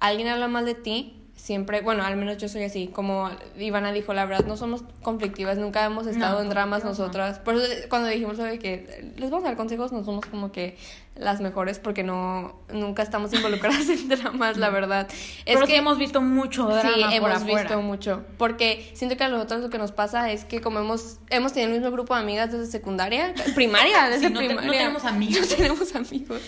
[0.00, 3.28] alguien habla mal de ti, siempre, bueno, al menos yo soy así, como
[3.58, 6.90] Ivana dijo, la verdad, no somos conflictivas, nunca hemos estado No, en dramas no.
[6.90, 7.38] nosotras.
[7.38, 10.78] Por eso cuando dijimos sobre que les vamos a dar consejos, no somos como que
[11.16, 15.06] las mejores porque no, nunca estamos involucradas en dramas, la verdad.
[15.10, 17.60] Es Pero que sí hemos visto mucho drama Sí, por hemos afuera.
[17.62, 18.24] visto mucho.
[18.38, 21.72] Porque siento que a nosotros lo que nos pasa es que como hemos, hemos tenido
[21.74, 24.80] el mismo grupo de amigas desde secundaria, primaria, desde Sí, no te- no primaria.
[24.80, 25.40] tenemos amigos.
[25.50, 26.40] No tenemos amigos.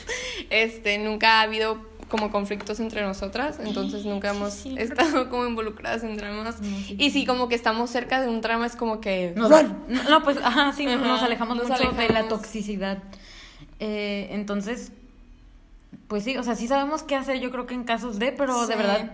[0.48, 6.04] Este, nunca ha habido como conflictos entre nosotras, entonces nunca hemos sí, estado como involucradas
[6.04, 6.60] en dramas.
[6.60, 6.96] No, sí.
[6.98, 9.32] Y si como que estamos cerca de un drama es como que...
[9.36, 9.62] Nos- no,
[10.08, 12.28] no, pues, ajá, sí, Ajá, nos alejamos nos mucho de la alejamos.
[12.28, 12.98] toxicidad.
[13.80, 14.92] Eh, entonces,
[16.08, 18.66] pues sí, o sea, sí sabemos qué hacer, yo creo que en casos de, pero
[18.66, 19.10] de verdad.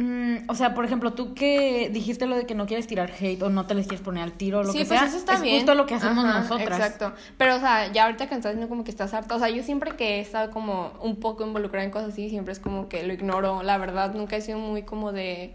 [0.00, 3.42] Mm, o sea, por ejemplo, tú que dijiste lo de que no quieres tirar hate
[3.42, 5.16] o no te les quieres poner al tiro o lo sí, que pues sea, eso
[5.18, 5.56] está es bien.
[5.56, 6.78] justo lo que hacemos Ajá, nosotras.
[6.78, 7.12] Exacto.
[7.36, 9.62] Pero, o sea, ya ahorita que estás diciendo como que estás harta, o sea, yo
[9.62, 13.02] siempre que he estado como un poco involucrada en cosas así, siempre es como que
[13.02, 13.62] lo ignoro.
[13.62, 15.54] La verdad, nunca he sido muy como de,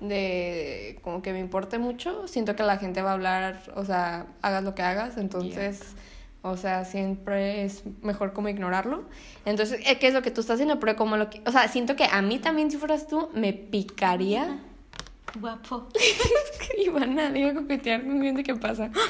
[0.00, 2.28] de, como que me importe mucho.
[2.28, 5.94] Siento que la gente va a hablar, o sea, hagas lo que hagas, entonces...
[6.42, 9.04] O sea, siempre es mejor como ignorarlo.
[9.44, 10.80] Entonces, eh, ¿qué es lo que tú estás haciendo?
[10.80, 11.42] Pero como lo que...
[11.46, 14.58] O sea, siento que a mí también, si fueras tú, me picaría.
[15.38, 15.88] Guapo.
[16.78, 18.90] Ivana, digo coquetear con gente que pasa.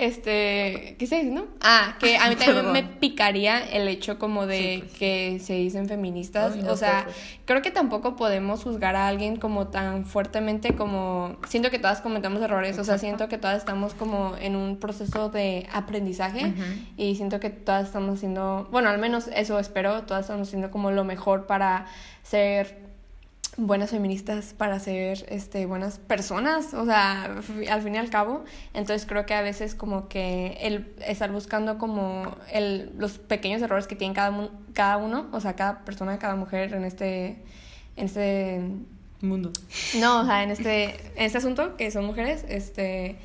[0.00, 1.44] Este, ¿qué se dice, no?
[1.60, 4.98] Ah, que a mí también me picaría el hecho como de Sí, pues.
[4.98, 6.54] que se dicen feministas.
[6.54, 7.16] Ay, no o sea, pues.
[7.44, 11.36] creo que tampoco podemos juzgar a alguien como tan fuertemente como...
[11.46, 15.28] Siento que todas cometemos errores, o sea, siento que todas estamos como en un proceso
[15.28, 16.54] de aprendizaje
[16.96, 20.90] y siento que todas estamos haciendo, bueno, al menos eso espero, todas estamos haciendo como
[20.92, 21.84] lo mejor para
[22.22, 22.89] ser
[23.60, 27.24] buenas feministas para ser este, buenas personas, o sea,
[27.70, 28.44] al fin y al cabo.
[28.74, 33.86] Entonces creo que a veces como que el estar buscando como el, los pequeños errores
[33.86, 37.42] que tiene cada, cada uno, o sea, cada persona, cada mujer en este,
[37.96, 38.62] en este
[39.20, 39.52] mundo.
[40.00, 43.18] No, o sea, en este, en este asunto, que son mujeres, este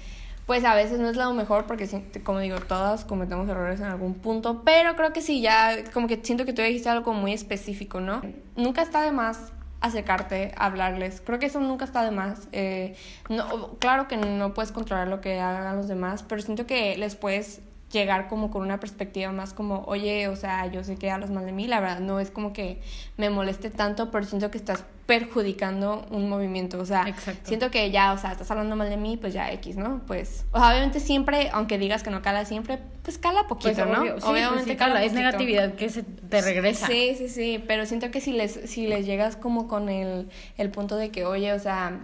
[0.45, 1.89] pues a veces no es lo mejor porque,
[2.23, 6.19] como digo, todas cometemos errores en algún punto, pero creo que sí, ya como que
[6.21, 8.21] siento que tú dijiste algo muy específico, ¿no?
[8.55, 9.51] Nunca está de más
[9.85, 11.21] acercarte, hablarles.
[11.21, 12.47] Creo que eso nunca está de más.
[12.51, 12.95] Eh,
[13.29, 17.15] no, claro que no puedes controlar lo que hagan los demás, pero siento que les
[17.15, 17.61] puedes
[17.95, 21.45] llegar como con una perspectiva más como, oye, o sea, yo sé que hablas mal
[21.45, 22.81] de mí, la verdad no es como que
[23.17, 27.05] me moleste tanto, pero siento que estás perjudicando un movimiento, o sea,
[27.43, 30.01] siento que ya, o sea, estás hablando mal de mí, pues ya X, ¿no?
[30.07, 33.87] Pues, o sea, obviamente siempre, aunque digas que no cala siempre, pues cala poquito, pues,
[33.87, 34.01] ¿no?
[34.01, 36.87] Pues obviamente cala, es negatividad que se te regresa.
[36.87, 40.69] Sí, sí, sí, pero siento que si les, si les llegas como con el, el
[40.71, 41.99] punto de que, oye, o sea,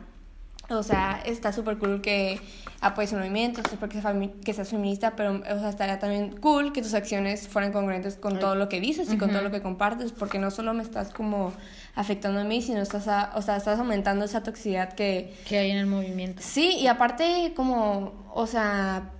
[0.70, 2.40] o sea, está súper cool que
[2.82, 6.82] apoyes un movimiento, súper que, que seas feminista, pero o sea, estaría también cool que
[6.82, 10.12] tus acciones fueran congruentes con todo lo que dices y con todo lo que compartes,
[10.12, 11.54] porque no solo me estás como
[11.96, 15.36] afectando a mí, sino estás, o sea, estás aumentando esa toxicidad que...
[15.48, 16.42] Que hay en el movimiento.
[16.44, 19.12] Sí, y aparte como, o sea,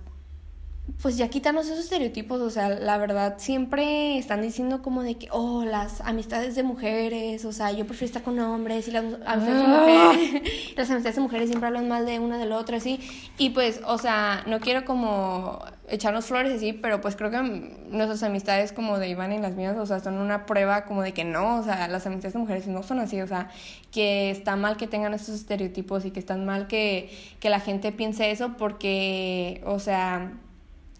[1.02, 5.26] pues ya quítanos esos estereotipos, o sea, la verdad siempre están diciendo como de que,
[5.32, 9.46] oh, las amistades de mujeres, o sea, yo prefiero estar con hombres y las amistades
[9.46, 10.12] de ah.
[10.12, 10.42] mujeres,
[10.76, 13.00] las amistades de mujeres siempre hablan mal de una de la otra, así,
[13.36, 17.42] y pues, o sea, no quiero como echarnos flores así, pero pues creo que
[17.90, 21.12] nuestras amistades como de Iván y las mías, o sea, son una prueba como de
[21.12, 23.50] que no, o sea, las amistades de mujeres no son así, o sea,
[23.90, 27.10] que está mal que tengan esos estereotipos y que está mal que,
[27.40, 30.32] que la gente piense eso porque, o sea,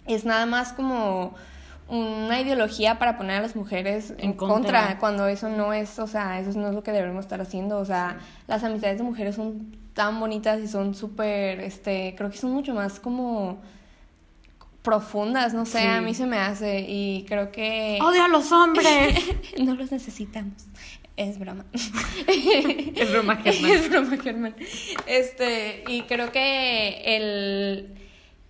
[0.07, 1.35] es nada más como
[1.88, 4.99] una ideología para poner a las mujeres en, contra.
[4.99, 7.85] cuando eso no es, o sea, eso no es lo que debemos estar haciendo, o
[7.85, 12.53] sea, las amistades de mujeres son tan bonitas y son súper, este, creo que son
[12.53, 13.61] mucho más como
[14.83, 17.99] profundas, no sé, a mí se me hace y creo que...
[18.03, 19.15] ¡Odio a los hombres!
[19.62, 20.65] no los necesitamos.
[21.17, 21.67] Es broma.
[22.27, 23.71] es broma, Germán.
[23.71, 24.57] Es broma, Germán.
[25.07, 28.02] Este, y creo que el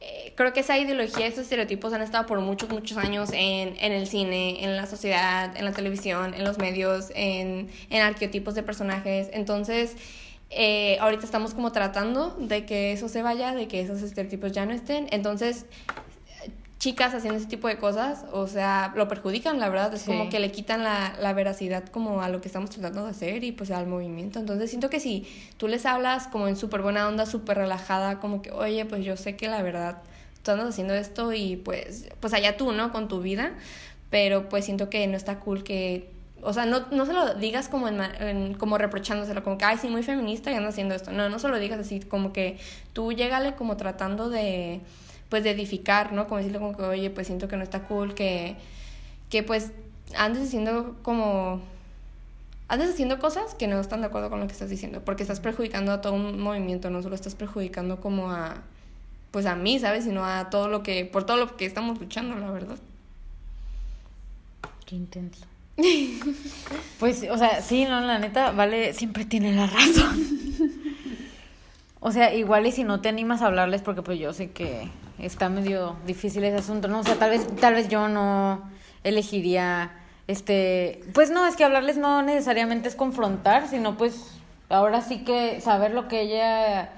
[0.05, 3.93] eh, creo que esa ideología, esos estereotipos han estado por muchos, muchos años en, en
[3.93, 8.65] el cine, en la sociedad, en la televisión, en los medios, en, en arqueotipos de
[8.65, 9.29] personajes.
[9.33, 9.97] Entonces,
[10.51, 14.67] eh, ahorita estamos como tratando de que eso se vaya, de que esos estereotipos ya
[14.67, 15.07] no estén.
[15.13, 15.67] Entonces,
[16.83, 20.41] chicas haciendo ese tipo de cosas, o sea, lo perjudican, la verdad, es como que
[20.41, 23.71] le quitan la, la, veracidad como a lo que estamos tratando de hacer y pues
[23.71, 24.41] al movimiento.
[24.41, 25.25] Entonces siento que si
[25.59, 29.17] tú les hablas como en súper buena onda, súper relajada, como que, oye, pues yo
[29.17, 30.03] sé que la verdad,
[30.43, 32.91] tú andas haciendo esto y pues, pues allá tú, ¿no?
[32.91, 33.53] Con tu vida,
[34.11, 36.11] pero pues siento que no está cool que
[36.43, 39.87] o sea, no, no se lo digas como, en, como reprochándoselo, como que, ay, sí,
[39.87, 41.13] muy feminista y anda haciendo esto.
[41.13, 42.59] No, no se lo digas así, como que
[42.93, 44.81] tú llégale como tratando de,
[45.33, 46.27] pues de edificar, ¿no?
[46.27, 48.55] Como decirle como que, oye, pues siento que no está cool, que,
[49.31, 49.73] que pues
[50.15, 51.63] andes haciendo como...
[52.69, 55.41] Andes haciendo cosas que no están de acuerdo con lo que estás diciendo, porque estás
[55.41, 58.57] perjudicando a todo un movimiento, no solo estás perjudicando como a,
[59.31, 60.05] pues a mí, ¿sabes?
[60.05, 62.77] Sino a todo lo que, por todo lo que estamos luchando, la verdad.
[64.85, 65.47] Qué intenso.
[66.99, 70.29] pues, o sea, sí, no, la neta, Vale siempre tiene la razón.
[72.01, 74.91] o sea, igual y si no te animas a hablarles, porque pues yo sé que
[75.23, 77.01] está medio difícil ese asunto, ¿no?
[77.01, 78.63] O sea, tal vez, tal vez yo no
[79.05, 79.93] elegiría,
[80.27, 84.33] este, pues no, es que hablarles no necesariamente es confrontar, sino pues
[84.69, 86.91] ahora sí que saber lo que ella,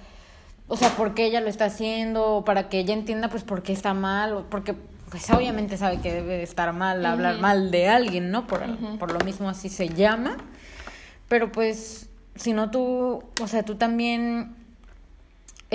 [0.68, 3.72] o sea, por qué ella lo está haciendo, para que ella entienda pues por qué
[3.72, 4.74] está mal, porque
[5.10, 8.46] pues obviamente sabe que debe estar mal hablar mal de alguien, ¿no?
[8.46, 8.62] Por,
[8.98, 10.38] por lo mismo así se llama,
[11.28, 14.56] pero pues si no tú, o sea, tú también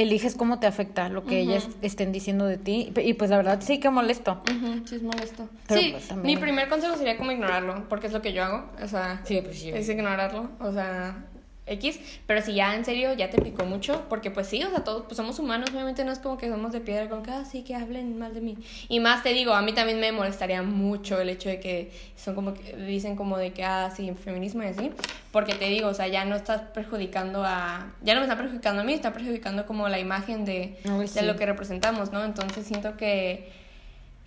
[0.02, 2.92] eliges cómo te afecta lo que ellas estén diciendo de ti.
[2.98, 4.42] Y pues la verdad sí que molesto.
[4.86, 5.50] Sí, es molesto.
[5.70, 8.70] sí, pues, mi primer consejo sería como ignorarlo, porque es lo que yo hago.
[8.82, 9.70] O sea, sí, pues, sí.
[9.70, 10.50] es ignorarlo.
[10.60, 11.26] O sea,
[11.70, 14.84] X, pero si ya en serio ya te picó mucho, porque pues sí, o sea,
[14.84, 17.46] todos pues somos humanos, obviamente no es como que somos de piedra, como que, ah,
[17.46, 18.58] sí, que hablen mal de mí.
[18.88, 22.36] Y más te digo, a mí también me molestaría mucho el hecho de que son
[22.36, 24.92] como que dicen como de que, ah, sí, feminismo y así,
[25.32, 28.82] porque te digo, o sea, ya no estás perjudicando a, ya no me está perjudicando
[28.82, 30.78] a mí, está perjudicando como la imagen de,
[31.14, 32.24] de lo que representamos, ¿no?
[32.24, 33.52] Entonces siento que,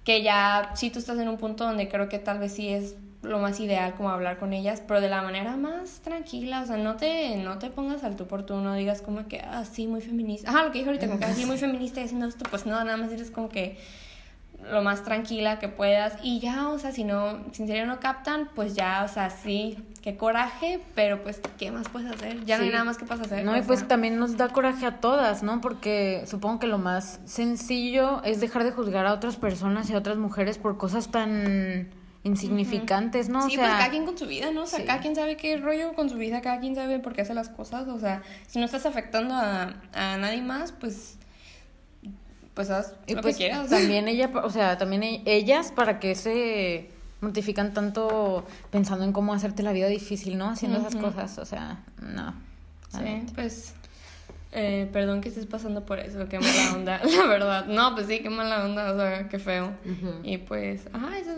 [0.04, 2.94] que ya, sí, tú estás en un punto donde creo que tal vez sí es
[3.22, 6.76] lo más ideal como hablar con ellas, pero de la manera más tranquila, o sea,
[6.76, 9.86] no te, no te pongas al tú por tú, no digas como que, ah, sí,
[9.86, 12.26] muy feminista, ajá, lo que dije ahorita, como que, así ah, muy feminista y haciendo
[12.26, 13.78] esto, pues no, nada más eres como que,
[14.70, 17.98] lo más tranquila que puedas y ya, o sea, si no, si en serio no
[17.98, 22.44] captan, pues ya, o sea, sí, qué coraje, pero pues, ¿qué más puedes hacer?
[22.44, 22.72] Ya no hay Sí.
[22.72, 23.44] nada más que puedas hacer.
[23.44, 25.60] No, y pues también nos da coraje a todas, ¿no?
[25.60, 29.98] Porque supongo que lo más sencillo es dejar de juzgar a otras personas y a
[29.98, 31.88] otras mujeres por cosas tan
[32.24, 33.48] insignificantes, ¿no?
[33.48, 34.62] Sí, o pues sea, cada quien con su vida, ¿no?
[34.62, 34.84] O sea, sí.
[34.84, 37.48] cada quien sabe qué rollo con su vida, cada quien sabe por qué hace las
[37.48, 37.88] cosas.
[37.88, 41.18] O sea, si no estás afectando a, a nadie más, pues.
[42.54, 43.70] Pues haz y lo pues que quieras.
[43.70, 46.90] también ella, o sea, también e- ellas para que se
[47.22, 50.50] mortifican tanto pensando en cómo hacerte la vida difícil, ¿no?
[50.50, 52.34] Haciendo esas cosas, o sea, no.
[52.90, 53.74] Sí, pues.
[54.52, 57.66] Eh, perdón que estés pasando por eso, qué mala onda, la verdad.
[57.66, 59.72] No, pues sí, qué mala onda, o sea, qué feo.
[60.22, 61.30] Y pues, ajá, eso,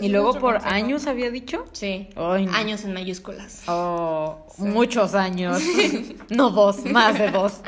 [0.00, 0.74] Y luego por consejo.
[0.74, 1.64] años había dicho.
[1.72, 2.52] Sí, Ay, no.
[2.52, 3.64] años en mayúsculas.
[3.68, 5.62] Oh, muchos años.
[6.30, 7.60] no dos, más de dos.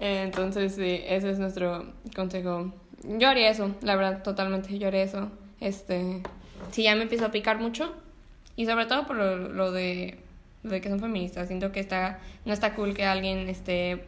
[0.00, 2.72] Entonces, sí, ese es nuestro consejo.
[3.04, 5.30] Yo haría eso, la verdad, totalmente, yo haría eso.
[5.60, 6.22] Este,
[6.70, 7.92] si ya me empiezo a picar mucho,
[8.56, 10.18] y sobre todo por lo, lo de,
[10.62, 14.04] de que son feministas, siento que está, no está cool que alguien esté,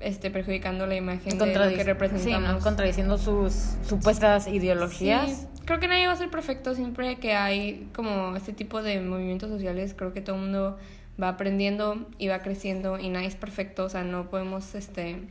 [0.00, 2.48] esté perjudicando la imagen de lo que representamos.
[2.48, 2.60] Sí, ¿no?
[2.60, 3.52] Contradiciendo sus
[3.86, 5.30] supuestas ideologías.
[5.30, 9.00] Sí, creo que nadie va a ser perfecto siempre que hay como este tipo de
[9.00, 9.94] movimientos sociales.
[9.96, 10.78] Creo que todo el mundo
[11.20, 13.84] va aprendiendo y va creciendo y nadie es perfecto.
[13.84, 15.22] O sea, no podemos este,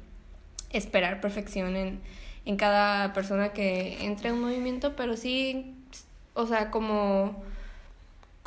[0.71, 1.99] esperar perfección en,
[2.45, 5.75] en cada persona que entre a un movimiento, pero sí,
[6.33, 7.43] o sea, como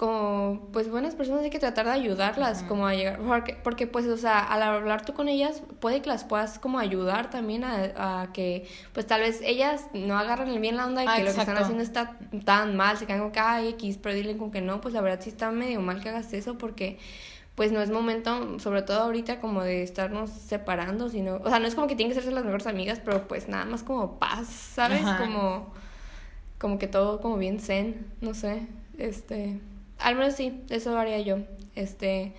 [0.00, 4.06] como pues buenas personas hay que tratar de ayudarlas como a llegar porque, porque pues
[4.06, 8.22] o sea al hablar tú con ellas puede que las puedas como ayudar también a,
[8.22, 11.34] a que pues tal vez ellas no agarran bien la onda y Ah, que lo
[11.34, 14.50] que están haciendo está tan mal se quedan con que ay X pero dile con
[14.50, 16.98] que no pues la verdad sí está medio mal que hagas eso porque
[17.54, 21.66] pues no es momento, sobre todo ahorita, como de estarnos separando, sino, o sea, no
[21.66, 24.46] es como que tienen que ser las mejores amigas, pero pues nada más como paz,
[24.46, 25.04] ¿sabes?
[25.04, 25.18] Ajá.
[25.18, 25.74] Como,
[26.58, 29.60] como que todo como bien zen, no sé, este,
[30.02, 31.38] al menos sí, eso haría yo,
[31.74, 32.32] este,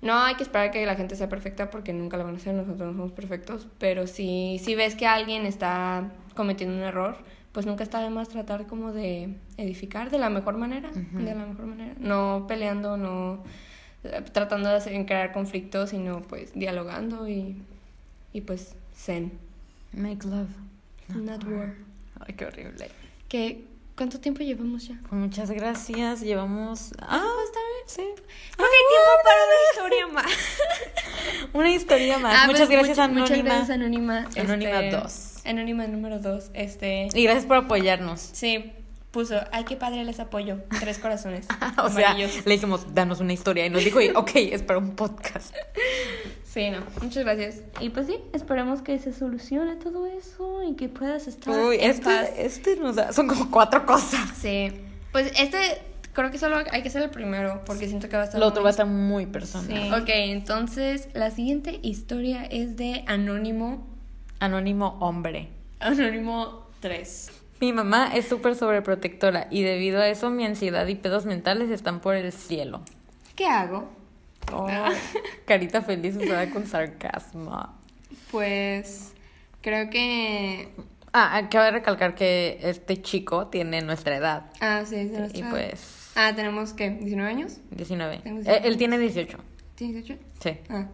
[0.00, 2.54] no hay que esperar que la gente sea perfecta porque nunca lo van a ser,
[2.54, 7.16] nosotros no somos perfectos, pero si, si ves que alguien está cometiendo un error,
[7.52, 11.46] pues nunca está de más tratar como de edificar de la mejor manera, de la
[11.46, 13.42] mejor manera, no peleando, no
[14.04, 17.62] eh, tratando de hacer, crear conflictos, sino pues dialogando y,
[18.32, 19.32] y pues zen,
[19.92, 20.48] Make love.
[21.14, 21.74] not war.
[22.20, 22.88] Ay, qué horrible.
[23.28, 23.64] ¿Qué,
[24.02, 24.98] ¿Cuánto tiempo llevamos ya?
[25.08, 26.22] Pues muchas gracias.
[26.22, 26.90] Llevamos.
[26.98, 27.86] Ah, está bien.
[27.86, 28.02] Sí.
[28.56, 30.32] Creo hay tiempo para una historia más.
[31.52, 32.34] Una historia más.
[32.36, 33.20] Ah, muchas pues, gracias, much- Anónima.
[33.22, 34.28] Muchas gracias, Anónima.
[34.36, 35.34] Anónima Este, dos.
[35.44, 36.50] Anónima número 2.
[36.52, 38.20] Este, Y gracias por apoyarnos.
[38.32, 38.72] sí,
[39.12, 40.58] puso, ay, qué padre les apoyo.
[40.80, 41.46] Tres corazones.
[41.78, 43.64] o sea, le dijimos, danos una historia.
[43.66, 45.54] Y nos dijo, ok, es para un podcast.
[46.52, 47.62] Sí, no, muchas gracias.
[47.80, 51.98] Y pues sí, esperemos que se solucione todo eso y que puedas estar Uy, en
[52.00, 52.28] paz.
[52.28, 53.12] este, este nos da.
[53.12, 54.28] Son como cuatro cosas.
[54.38, 54.70] Sí,
[55.12, 55.58] pues este
[56.12, 58.46] creo que solo hay que ser el primero porque siento que va a estar Lo
[58.48, 59.66] otro muy- va a estar muy personal.
[59.82, 59.90] Sí.
[60.02, 63.86] Ok, entonces la siguiente historia es de Anónimo,
[64.38, 65.48] Anónimo hombre.
[65.80, 67.30] Anónimo 3.
[67.60, 72.00] Mi mamá es súper sobreprotectora y debido a eso mi ansiedad y pedos mentales están
[72.00, 72.82] por el cielo.
[73.36, 73.88] ¿Qué hago?
[74.52, 74.66] Oh,
[75.46, 77.78] carita feliz usada con sarcasmo.
[78.30, 79.12] Pues
[79.60, 80.74] creo que...
[81.12, 84.46] Ah, cabe recalcar que este chico tiene nuestra edad.
[84.60, 87.58] Ah, sí, es de Y pues, Ah, tenemos que 19 años.
[87.70, 88.18] 19.
[88.18, 88.68] Tengo Eh, 19.
[88.68, 89.38] él tiene 18.
[89.74, 90.22] ¿Tienes 18?
[90.42, 90.58] Sí.
[90.70, 90.86] Ah.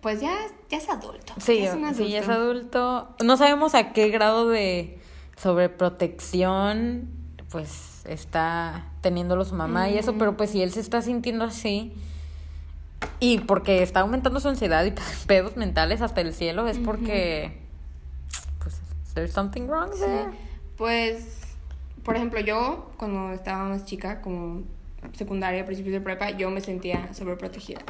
[0.00, 0.36] Pues ya,
[0.70, 1.34] ya es adulto.
[1.40, 2.78] Sí, Ya es un sí, ya es adulto.
[3.08, 3.24] adulto.
[3.24, 4.98] No sabemos a qué grado de
[5.36, 7.08] sobreprotección
[7.50, 11.92] pues está teniéndolo su mamá y eso, pero pues si él se está sintiendo así
[13.20, 14.92] y porque está aumentando su ansiedad y
[15.26, 17.58] pedos mentales hasta el cielo es porque
[18.62, 18.76] pues
[19.14, 20.00] there's something wrong Sí.
[20.00, 20.30] there.
[20.76, 21.40] Pues,
[22.04, 24.62] por ejemplo, yo cuando estaba más chica, como
[25.12, 27.80] secundaria, principios de prepa, yo me sentía sobreprotegida.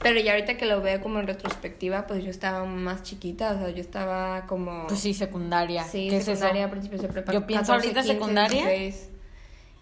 [0.00, 3.58] Pero ya ahorita que lo veo como en retrospectiva, pues yo estaba más chiquita, o
[3.58, 4.86] sea, yo estaba como...
[4.86, 5.82] Pues sí, secundaria.
[5.84, 6.70] Sí, ¿Qué es secundaria, eso?
[6.70, 7.32] principios de prepa.
[7.32, 8.66] Yo pienso ahorita secundaria.
[8.68, 9.08] 16,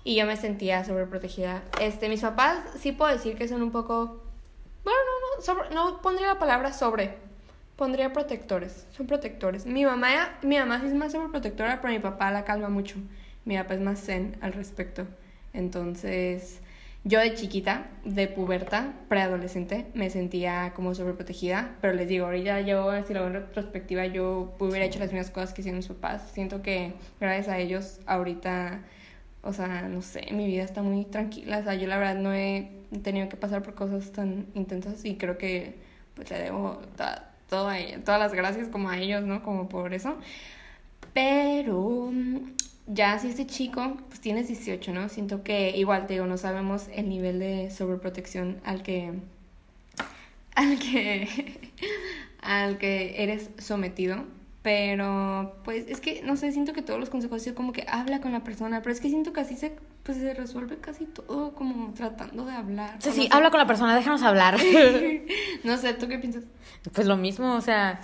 [0.04, 1.62] y yo me sentía sobreprotegida.
[1.80, 4.22] Este, mis papás sí puedo decir que son un poco...
[4.84, 7.14] Bueno, no, no, sobre- no pondría la palabra sobre.
[7.76, 8.86] Pondría protectores.
[8.96, 9.66] Son protectores.
[9.66, 12.96] Mi mamá, mi mamá sí es más sobreprotectora, pero mi papá la calma mucho.
[13.46, 15.06] Mi papá es más zen al respecto.
[15.54, 16.60] Entonces,
[17.04, 21.74] yo de chiquita, de puberta, preadolescente, me sentía como sobreprotegida.
[21.80, 25.30] Pero les digo, ahorita yo, si lo veo en retrospectiva, yo hubiera hecho las mismas
[25.30, 26.30] cosas que hicieron mis papás.
[26.32, 28.80] Siento que gracias a ellos, ahorita,
[29.44, 31.58] o sea, no sé, mi vida está muy tranquila.
[31.58, 32.70] O sea, yo la verdad no he
[33.02, 35.74] tenido que pasar por cosas tan intensas y creo que
[36.14, 39.42] pues le debo ta- todo a ella- todas las gracias como a ellos, ¿no?
[39.42, 40.16] Como por eso.
[41.12, 42.12] Pero
[42.86, 45.08] ya si este chico, pues tienes 18, ¿no?
[45.08, 49.12] Siento que igual te digo, no sabemos el nivel de sobreprotección al que
[50.54, 51.28] al que
[52.42, 54.24] al que eres sometido.
[54.64, 58.22] Pero, pues, es que, no sé, siento que todos los consejos son como que habla
[58.22, 61.54] con la persona, pero es que siento que así se, pues, se resuelve casi todo
[61.54, 62.96] como tratando de hablar.
[62.98, 63.28] Sí, sí, no sé.
[63.32, 64.56] habla con la persona, déjanos hablar.
[65.64, 66.44] no sé, ¿tú qué piensas?
[66.94, 68.00] Pues lo mismo, o sea,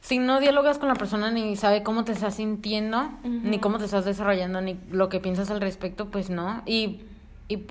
[0.00, 3.86] si no dialogas con la persona ni sabe cómo te estás sintiendo, ni cómo te
[3.86, 6.62] estás desarrollando, ni lo que piensas al respecto, pues no.
[6.66, 7.00] Y,
[7.48, 7.64] y,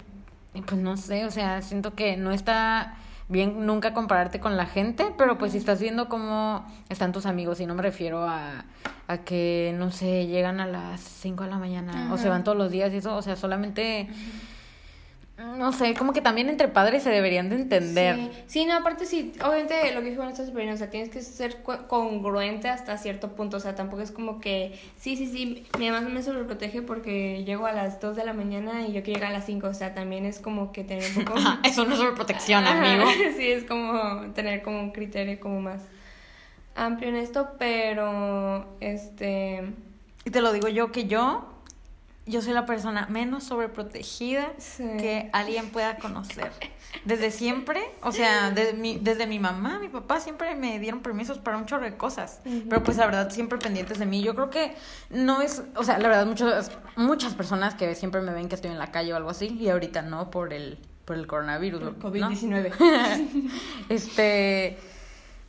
[0.53, 2.97] y pues no sé, o sea, siento que no está
[3.33, 7.59] bien nunca compararte con la gente, pero pues si estás viendo cómo están tus amigos,
[7.59, 8.63] y no me refiero a,
[9.07, 12.57] a que, no sé, llegan a las 5 de la mañana o se van todos
[12.57, 14.07] los días y eso, o sea, solamente...
[15.57, 18.15] No sé, como que también entre padres se deberían de entender.
[18.15, 18.31] Sí.
[18.47, 21.61] sí, no, aparte sí, obviamente lo que dijo es bien, o sea, tienes que ser
[21.63, 25.89] co- congruente hasta cierto punto, o sea, tampoco es como que, sí, sí, sí, mi
[25.91, 29.31] mamá me sobreprotege porque llego a las 2 de la mañana y yo quiero llegar
[29.31, 31.37] a las 5, o sea, también es como que tener un poco...
[31.37, 33.05] Ajá, eso no es sobreprotección, amigo.
[33.37, 35.81] Sí, es como tener como un criterio como más
[36.75, 39.61] amplio en esto, pero, este,
[40.25, 41.52] Y te lo digo yo que yo,
[42.25, 44.83] yo soy la persona menos sobreprotegida Sí.
[44.97, 46.51] que alguien pueda conocer.
[47.05, 51.39] Desde siempre, o sea, desde mi, desde mi mamá, mi papá siempre me dieron permisos
[51.39, 52.39] para un chorro de cosas.
[52.69, 54.23] Pero pues la verdad, siempre pendientes de mí.
[54.23, 54.75] Yo creo que
[55.09, 58.71] no es, o sea, la verdad, muchas, muchas personas que siempre me ven que estoy
[58.71, 61.81] en la calle o algo así, y ahorita no por el, por el coronavirus.
[61.81, 61.95] ¿no?
[61.99, 62.71] COVID-19.
[63.89, 64.77] este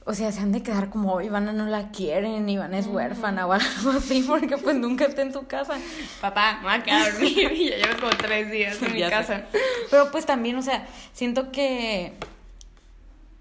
[0.07, 3.53] o sea se han de quedar como Ivana no la quieren Ivana es huérfana o
[3.53, 5.75] algo así porque pues nunca está en su casa
[6.21, 8.99] Papá, me voy a quedar a dormir y ya llevas como tres días en mi
[8.99, 9.13] Ya sé.
[9.13, 9.45] casa.
[9.91, 12.13] pero pues también o sea siento que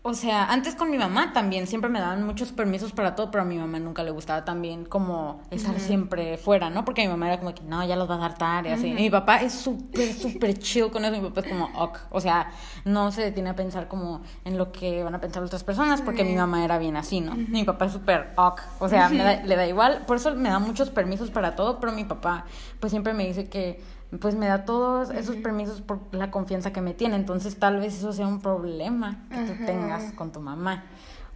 [0.05, 3.43] o sea, antes con mi mamá también siempre me daban muchos permisos para todo, pero
[3.43, 6.83] a mi mamá nunca le gustaba también como estar siempre fuera, ¿no?
[6.83, 8.87] Porque mi mamá era como que, no, ya los va a dar tarde, así.
[8.87, 11.13] Y mi papá es súper, súper chill con eso.
[11.21, 11.97] Mi papá es como, ok.
[12.11, 12.51] O sea,
[12.83, 16.23] no se detiene a pensar como en lo que van a pensar otras personas, porque
[16.25, 17.35] mi mamá era bien así, ¿no?
[17.35, 18.59] Mi papá es súper ok.
[18.79, 20.03] O sea, me da- le da igual.
[20.05, 22.43] Por eso me da muchos permisos para todo, pero mi papá,
[22.81, 23.81] pues siempre me dice que
[24.19, 27.15] pues me da todos esos permisos por la confianza que me tiene.
[27.15, 30.83] Entonces tal vez eso sea un problema que tú tengas con tu mamá.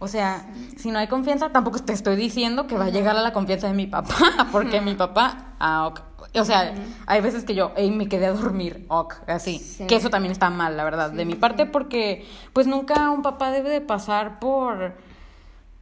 [0.00, 3.22] O sea, si no hay confianza, tampoco te estoy diciendo que va a llegar a
[3.22, 4.14] la confianza de mi papá,
[4.52, 6.00] porque mi papá, ah, ok.
[6.34, 6.72] O sea,
[7.06, 9.58] hay veces que yo, ey, me quedé a dormir, ok, así.
[9.58, 9.86] Sí.
[9.86, 13.50] Que eso también está mal, la verdad, de mi parte, porque pues nunca un papá
[13.50, 14.94] debe de pasar por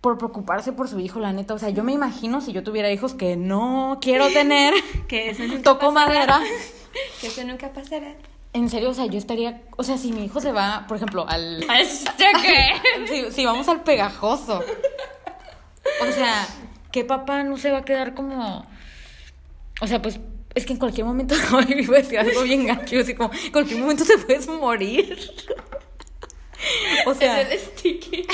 [0.06, 1.52] por preocuparse por su hijo, la neta.
[1.52, 4.72] O sea, yo me imagino si yo tuviera hijos que no quiero tener,
[5.08, 6.40] Que eso toco madera.
[7.20, 8.14] Que eso nunca pasará.
[8.52, 11.26] En serio, o sea, yo estaría, o sea, si mi hijo se va, por ejemplo,
[11.28, 13.06] al ¿Este qué?
[13.08, 14.62] si, si vamos al pegajoso.
[16.00, 16.46] O sea,
[16.90, 18.66] ¿qué papá no se va a quedar como
[19.80, 20.18] o sea, pues
[20.54, 23.52] es que en cualquier momento ay, iba a decir algo bien gacho, así como en
[23.52, 25.18] cualquier momento te puedes morir.
[27.04, 28.26] O sea, el sticky.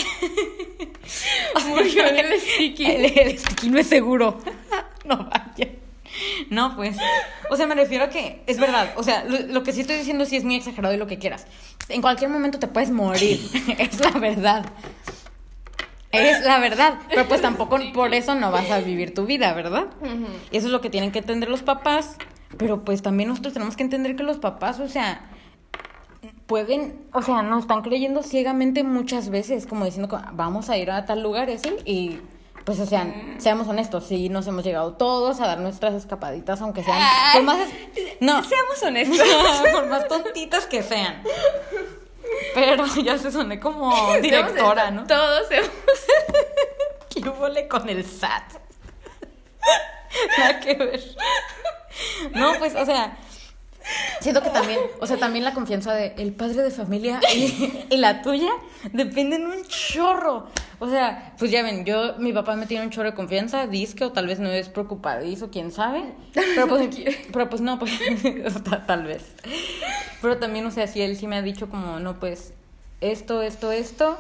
[1.67, 2.87] Murió en el sticky.
[2.87, 4.39] El, el sticky no es seguro.
[5.05, 5.69] No vaya.
[6.51, 6.97] No, pues.
[7.51, 8.93] O sea, me refiero a que es verdad.
[8.97, 11.19] O sea, lo, lo que sí estoy diciendo sí es muy exagerado y lo que
[11.19, 11.47] quieras.
[11.89, 13.41] En cualquier momento te puedes morir.
[13.79, 14.67] es la verdad.
[16.11, 16.95] Es la verdad.
[17.09, 19.87] Pero pues tampoco por eso no vas a vivir tu vida, ¿verdad?
[20.51, 22.17] Y eso es lo que tienen que entender los papás.
[22.59, 25.23] Pero pues también nosotros tenemos que entender que los papás, o sea,
[26.47, 31.07] pueden, o sea, nos están creyendo ciegamente muchas veces, como diciendo, vamos a ir a
[31.07, 32.21] tal lugar así, y
[32.65, 33.07] pues, o sea,
[33.39, 37.01] seamos honestos, sí, nos hemos llegado todos a dar nuestras escapaditas, aunque sean,
[37.35, 37.69] por más,
[38.21, 39.27] no, Seamos honestos.
[39.73, 41.23] por más tontitas que sean.
[42.55, 45.07] Pero ya se soné como directora, ¿no?
[45.07, 45.71] Todos hemos.
[47.11, 48.55] ¿Qué huele con el SAT?
[50.39, 51.01] Nada que ver.
[52.33, 53.17] No, pues, o sea,
[54.21, 57.97] siento que también, o sea, también la confianza de el padre de familia y, y
[57.97, 58.51] la tuya
[58.93, 60.47] dependen un chorro.
[60.79, 64.05] O sea, pues ya ven, yo, mi papá me tiene un chorro de confianza, disque,
[64.05, 66.03] o tal vez no es preocupadizo, quién sabe.
[66.35, 66.89] Pero pues,
[67.33, 67.93] pero pues no, pues,
[68.69, 69.23] ta- tal vez.
[70.21, 72.53] Pero también, o sea, si él sí me ha dicho como, no, pues,
[73.01, 74.19] esto, esto, esto.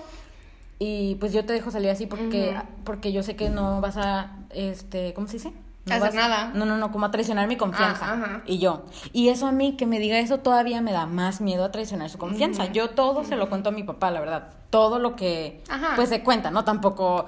[0.78, 2.54] Y pues yo te dejo salir así porque,
[2.84, 5.52] porque yo sé que no vas a, este, ¿cómo se dice?
[5.84, 6.52] No Hacer vas- nada.
[6.54, 8.06] No, no, no, como a traicionar mi confianza.
[8.06, 8.42] Ah, ajá.
[8.46, 8.84] Y yo.
[9.12, 12.08] Y eso a mí, que me diga eso, todavía me da más miedo a traicionar
[12.08, 12.66] su confianza.
[12.72, 14.50] Yo todo se lo cuento a mi papá, la verdad.
[14.70, 15.94] Todo lo que, Ajá.
[15.96, 16.64] pues, se cuenta, ¿no?
[16.64, 17.26] Tampoco,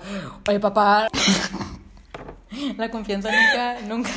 [0.49, 1.09] oye, papá...
[2.77, 4.11] La confianza nunca, nunca,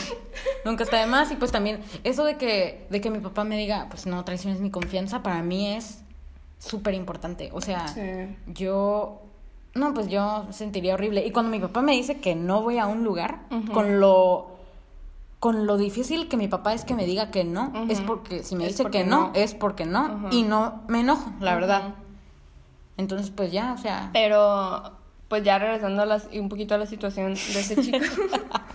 [0.63, 1.31] nunca está de más.
[1.31, 4.59] Y pues también, eso de que, de que mi papá me diga, pues no traiciones
[4.59, 6.01] mi confianza, para mí es
[6.59, 7.49] súper importante.
[7.53, 8.01] O sea, Sí.
[8.45, 9.23] yo
[9.77, 11.25] No, pues yo sentiría horrible.
[11.25, 13.41] Y cuando mi papá me dice que no voy a un lugar,
[13.73, 14.57] con lo
[15.39, 18.55] con lo difícil que mi papá es que me diga que no, es porque si
[18.55, 21.93] me dice que no, es porque no, y no me enojo, la verdad.
[22.97, 24.09] Entonces, pues ya, o sea.
[24.13, 24.97] Pero,
[25.27, 27.99] pues ya regresando a las, un poquito a la situación de ese chico.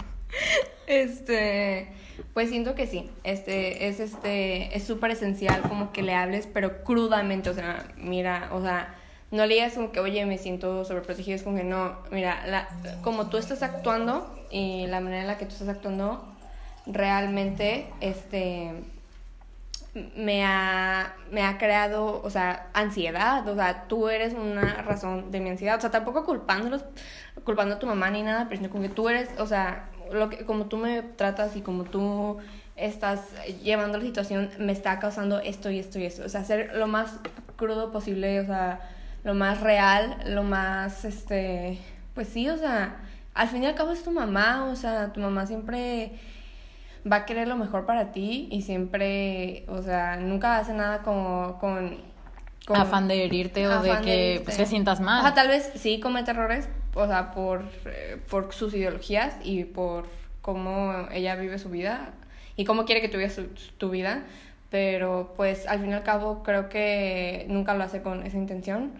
[0.86, 1.92] este,
[2.32, 3.10] pues siento que sí.
[3.24, 8.50] Este, es este, es súper esencial como que le hables, pero crudamente, o sea, mira,
[8.52, 8.94] o sea,
[9.32, 12.68] no le digas como que, oye, me siento sobreprotegido, es como que no, mira, la,
[13.02, 16.22] como tú estás actuando y la manera en la que tú estás actuando
[16.86, 18.72] realmente este
[20.14, 25.40] me ha, me ha creado, o sea, ansiedad, o sea, tú eres una razón de
[25.40, 26.84] mi ansiedad, o sea, tampoco culpándolos,
[27.44, 30.30] culpando a tu mamá ni nada, pero sino como que tú eres, o sea, lo
[30.30, 32.38] que, como tú me tratas y como tú
[32.76, 33.20] estás
[33.62, 36.86] llevando la situación, me está causando esto y esto y esto, o sea, ser lo
[36.86, 37.18] más
[37.56, 38.80] crudo posible, o sea,
[39.24, 41.78] lo más real, lo más, este,
[42.14, 42.96] pues sí, o sea,
[43.34, 46.12] al fin y al cabo es tu mamá, o sea, tu mamá siempre
[47.10, 51.58] va a querer lo mejor para ti y siempre, o sea, nunca hace nada como
[51.58, 51.98] con...
[52.68, 55.20] afán de herirte o de que pues, te sientas mal.
[55.20, 59.64] O sea, tal vez sí comete errores, o sea, por, eh, por sus ideologías y
[59.64, 60.06] por
[60.42, 62.10] cómo ella vive su vida
[62.56, 63.40] y cómo quiere que tú vivas
[63.78, 64.24] tu vida,
[64.72, 68.92] pero pues al fin y al cabo creo que nunca lo hace con esa intención.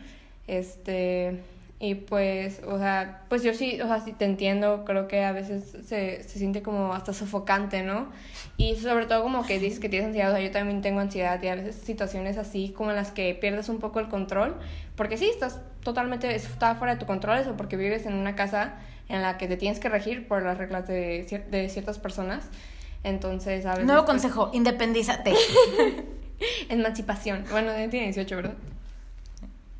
[0.46, 1.40] Este,
[1.80, 5.32] y pues, o sea, pues yo sí, o sea, sí te entiendo, creo que a
[5.32, 8.12] veces se, se siente como hasta sofocante, ¿no?
[8.58, 11.42] Y sobre todo como que dices que tienes ansiedad, o sea, yo también tengo ansiedad
[11.42, 14.54] y a veces situaciones así como en las que pierdes un poco el control,
[14.94, 18.74] porque sí, estás totalmente, está fuera de tu control eso, porque vives en una casa
[19.08, 22.50] en la que te tienes que regir por las reglas de, de ciertas personas.
[23.04, 23.86] Entonces, a veces...
[23.86, 25.34] Nuevo pues consejo, independízate.
[26.68, 27.44] Emancipación.
[27.50, 28.54] Bueno, tiene 18, ¿verdad?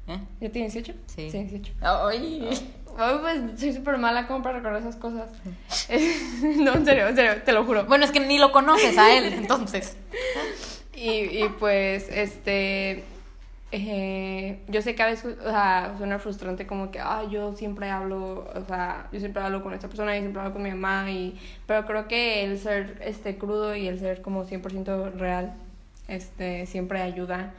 [0.08, 0.18] ¿Eh?
[0.40, 0.92] ¿Ya tiene 18?
[1.06, 1.30] Sí.
[1.30, 1.72] Sí, 18.
[1.80, 2.48] Ay.
[2.98, 5.30] Ay, pues soy súper mala como para recordar esas cosas.
[6.42, 7.84] no, en serio, en serio, te lo juro.
[7.86, 9.96] Bueno, es que ni lo conoces a él, entonces.
[10.94, 13.04] y, y pues, este.
[13.74, 17.88] Eh, yo sé que a veces, o sea, suena frustrante como que, ah, yo siempre
[17.88, 21.10] hablo, o sea, yo siempre hablo con esta persona y siempre hablo con mi mamá,
[21.10, 25.54] y, pero creo que el ser este crudo y el ser como 100% real,
[26.06, 27.54] este, siempre ayuda.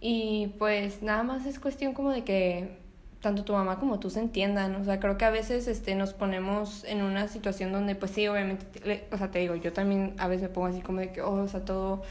[0.00, 2.78] Y pues nada más es cuestión como de que
[3.20, 4.74] tanto tu mamá como tú se entiendan.
[4.76, 8.26] O sea, creo que a veces este, nos ponemos en una situación donde, pues sí,
[8.28, 11.22] obviamente, o sea, te digo, yo también a veces me pongo así como de que,
[11.22, 12.02] oh, o sea, todo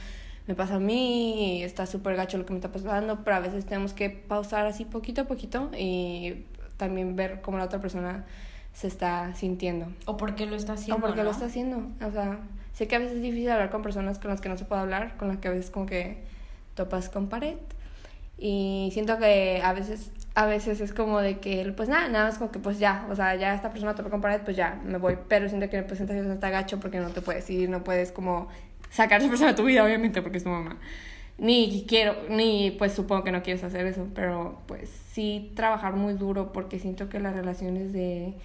[0.51, 3.65] me pasa a mí está súper gacho lo que me está pasando, pero a veces
[3.65, 6.43] tenemos que pausar así poquito a poquito y
[6.75, 8.25] también ver cómo la otra persona
[8.73, 9.87] se está sintiendo.
[10.05, 10.97] O por qué lo está haciendo.
[10.97, 11.87] O por qué lo está haciendo.
[12.05, 12.39] O sea,
[12.73, 14.81] sé que a veces es difícil hablar con personas con las que no se puede
[14.81, 16.17] hablar, con las que a veces como que
[16.75, 17.55] topas con pared.
[18.37, 22.39] Y siento que a veces, a veces es como de que, pues nada, nada más
[22.39, 24.97] como que pues ya, o sea, ya esta persona te con pared, pues ya, me
[24.97, 25.17] voy.
[25.29, 28.49] Pero siento que en presentación está gacho porque no te puedes ir, no puedes como
[28.91, 30.77] sacar a esa persona de tu vida, obviamente, porque es tu mamá.
[31.37, 36.13] Ni quiero, ni pues supongo que no quieres hacer eso, pero pues sí trabajar muy
[36.13, 38.35] duro porque siento que las relaciones de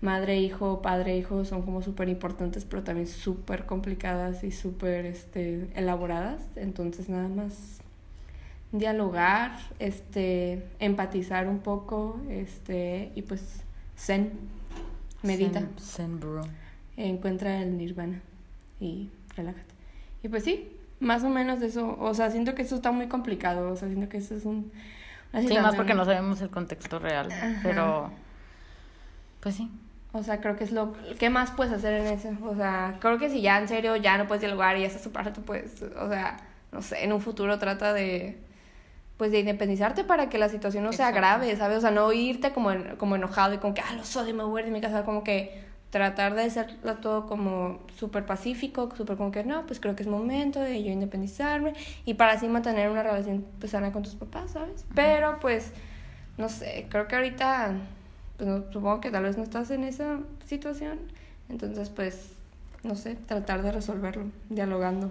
[0.00, 6.40] madre-hijo, padre-hijo son como súper importantes, pero también súper complicadas y súper este, elaboradas.
[6.56, 7.80] Entonces nada más
[8.72, 13.62] dialogar, este, empatizar un poco, este, y pues
[13.96, 14.32] zen,
[15.22, 15.66] medita.
[15.78, 16.42] Zen, bro.
[16.96, 18.20] Encuentra el nirvana
[18.80, 19.77] y relájate.
[20.22, 23.70] Y pues sí, más o menos eso, o sea, siento que eso está muy complicado,
[23.70, 24.72] o sea, siento que eso es un...
[25.46, 27.28] Sí, más porque no sabemos el contexto real,
[27.62, 28.10] pero
[29.40, 29.70] pues sí.
[30.12, 30.94] O sea, creo que es lo...
[31.18, 32.30] ¿Qué más puedes hacer en eso?
[32.42, 35.02] O sea, creo que si ya en serio ya no puedes dialogar y ya estás
[35.02, 36.38] súper tú puedes, o sea,
[36.72, 38.38] no sé, en un futuro trata de
[39.18, 41.78] pues de independizarte para que la situación no sea grave, ¿sabes?
[41.78, 44.62] O sea, no irte como, como enojado y como que, ah, los odio, me voy
[44.62, 49.44] de mi casa, como que tratar de hacerlo todo como súper pacífico, súper como que
[49.44, 51.72] no, pues creo que es momento de yo independizarme
[52.04, 54.84] y para así mantener una relación pues, sana con tus papás, ¿sabes?
[54.94, 55.72] Pero pues,
[56.36, 57.74] no sé, creo que ahorita,
[58.36, 60.98] pues supongo que tal vez no estás en esa situación,
[61.48, 62.32] entonces pues,
[62.82, 65.10] no sé, tratar de resolverlo, dialogando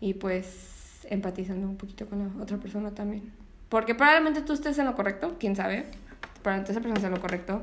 [0.00, 3.32] y pues empatizando un poquito con la otra persona también.
[3.68, 5.86] Porque probablemente tú estés en lo correcto, quién sabe,
[6.42, 7.62] probablemente esa persona esté en lo correcto,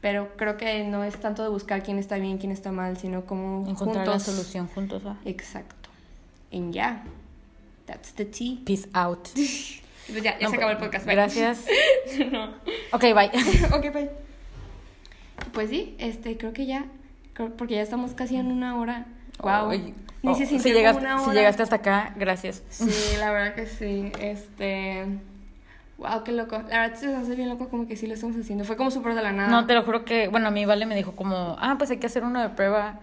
[0.00, 3.26] pero creo que no es tanto de buscar quién está bien, quién está mal, sino
[3.26, 5.02] como encontrar la solución juntos.
[5.24, 5.88] Exacto.
[6.50, 7.04] Y ya.
[7.86, 8.58] That's the tea.
[8.64, 9.28] Peace out.
[10.08, 11.06] Pues ya, ya se acabó el podcast.
[11.06, 11.66] Gracias.
[12.32, 12.54] no.
[12.92, 13.30] Ok, bye.
[13.76, 14.10] ok, bye.
[15.52, 16.86] Pues sí, este, creo que ya,
[17.58, 19.06] porque ya estamos casi en una hora.
[19.40, 19.70] Wow.
[20.22, 22.62] Ni si, llegaste, si llegaste hasta acá, gracias.
[22.70, 24.10] Sí, la verdad que sí.
[24.18, 25.06] Este,
[25.98, 26.62] Wow, qué loco.
[26.68, 28.64] La verdad se hace bien loco como que sí lo estamos haciendo.
[28.64, 29.48] Fue como súper de la nada.
[29.48, 31.98] No, te lo juro que, bueno, a mí Vale me dijo como, ah, pues hay
[31.98, 33.00] que hacer uno de prueba.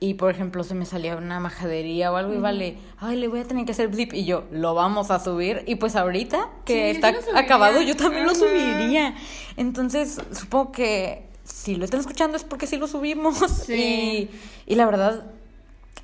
[0.00, 3.40] Y por ejemplo, se me salía una majadería o algo y Vale, ay, le voy
[3.40, 4.14] a tener que hacer blip.
[4.14, 5.62] Y yo, lo vamos a subir.
[5.66, 9.14] Y pues ahorita que Sí, está acabado, yo también lo subiría.
[9.58, 13.38] Entonces, supongo que si lo están escuchando es porque sí lo subimos.
[13.66, 14.30] Sí.
[14.66, 15.26] Y, y la verdad,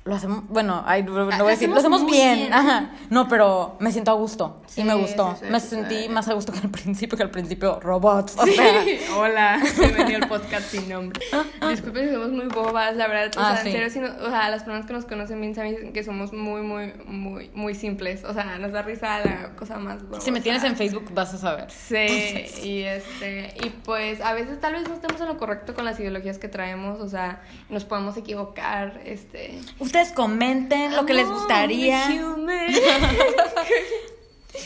[0.03, 2.39] lo hacemos, bueno, ay, no voy Ah, a lo decir, lo hacemos bien.
[2.39, 2.53] bien.
[2.53, 2.89] Ajá.
[3.11, 4.59] No, pero me siento a gusto.
[4.65, 5.35] Sí, y me gustó.
[5.39, 8.35] sí, sí, me sentí más a gusto que al principio, que al principio robots.
[8.37, 8.83] O sea,
[9.15, 11.21] Hola, bienvenido al podcast sin nombre.
[11.69, 13.31] Disculpen si somos muy bobas, la verdad.
[13.37, 15.53] O Ah, sea, en serio, si no- o sea, las personas que nos conocen bien
[15.53, 18.23] saben que somos muy, muy, muy, muy simples.
[18.23, 20.19] O sea, nos da risa la cosa más boba.
[20.19, 21.69] si me tienes en Facebook vas a saber.
[21.69, 25.85] Sí, y este, y pues a veces tal vez no estemos en lo correcto con
[25.85, 29.59] las ideologías que traemos, o sea, nos podemos equivocar, este.
[29.91, 32.07] Ustedes comenten lo que les gustaría.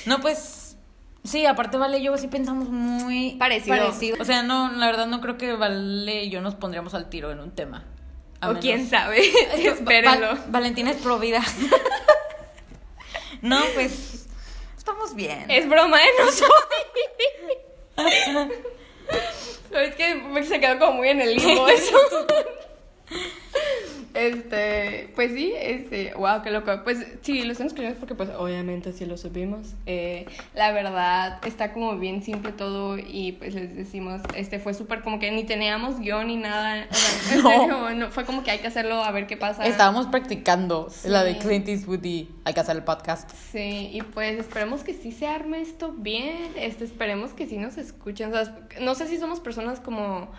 [0.05, 0.77] No, pues
[1.23, 4.17] sí, aparte Vale y yo sí pensamos muy Parecido.
[4.19, 7.31] O sea, no, la verdad no creo que Vale y yo nos pondríamos al tiro
[7.31, 7.83] en un tema.
[8.39, 9.19] A o menos- quién sabe,
[9.49, 10.27] Va- espérenlo.
[10.27, 11.41] Val- Valentina es pro vida.
[13.41, 14.27] no, pues
[14.77, 15.49] estamos bien.
[15.49, 16.07] Es broma, ¿eh?
[16.19, 16.47] No soy.
[19.71, 21.97] Es que se quedó como muy en el limbo eso.
[24.15, 26.71] Este, pues sí, este, wow, qué loco.
[26.83, 29.73] Pues sí, lo estamos escuchando porque pues obviamente sí lo subimos.
[29.85, 35.01] Eh, la verdad está como bien simple todo y pues les decimos, este fue súper
[35.01, 36.87] como que ni teníamos guion ni nada.
[36.89, 37.49] O sea, en No.
[37.49, 39.65] serio, no, fue como que hay que hacerlo a ver qué pasa.
[39.65, 41.35] Estábamos practicando la de.
[41.37, 43.29] Clint Eastwood y hay que hacer el podcast.
[43.51, 47.77] Sí, y pues esperemos que sí se arme esto bien, este, esperemos que sí nos
[47.77, 50.31] escuchen, o sea, no sé si somos personas como...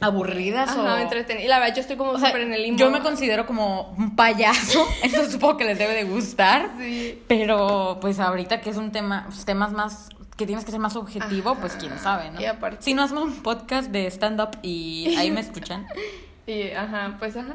[0.00, 0.98] Aburridas Ajá, o...
[0.98, 2.78] entretenidas, y la verdad yo estoy como súper en el limbo.
[2.78, 6.70] yo me considero como un payaso, entonces supongo que les debe de gustar.
[6.78, 7.22] Sí.
[7.28, 10.96] Pero pues ahorita que es un tema, pues, temas más que tienes que ser más
[10.96, 12.40] objetivo, pues quién sabe, ¿no?
[12.40, 15.86] Y aparte- Si no hacemos un podcast de stand up y ahí me escuchan.
[16.44, 17.54] Y, ajá, pues ajá,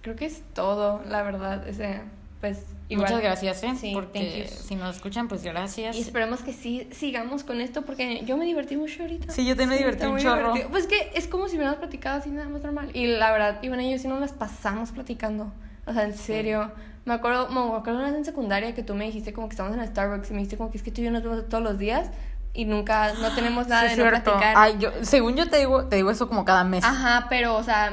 [0.00, 2.02] creo que es todo, la verdad, ese,
[2.40, 3.08] pues igual.
[3.08, 3.72] Muchas gracias, ¿eh?
[3.78, 5.96] Sí, Porque si nos escuchan, pues gracias.
[5.96, 9.32] Y esperemos que sí sigamos con esto porque yo me divertí mucho ahorita.
[9.32, 10.52] Sí, yo también me divertí un chorro.
[10.54, 10.68] divertido.
[10.70, 12.90] Pues que es como si hubiéramos platicado así nada más normal.
[12.94, 15.52] Y la verdad, Ivana y yo sí nos las pasamos platicando.
[15.86, 16.70] O sea, en serio.
[17.04, 19.76] Me acuerdo, me acuerdo una vez en secundaria que tú me dijiste como que estamos
[19.76, 21.64] en Starbucks y me dijiste como que es que tú y yo nos vemos todos
[21.64, 22.10] los días
[22.54, 24.54] y nunca, no tenemos nada Sí, de no platicar.
[24.56, 26.84] Ay, yo, según yo te digo, te digo eso como cada mes.
[26.84, 27.92] Ajá, pero, o sea,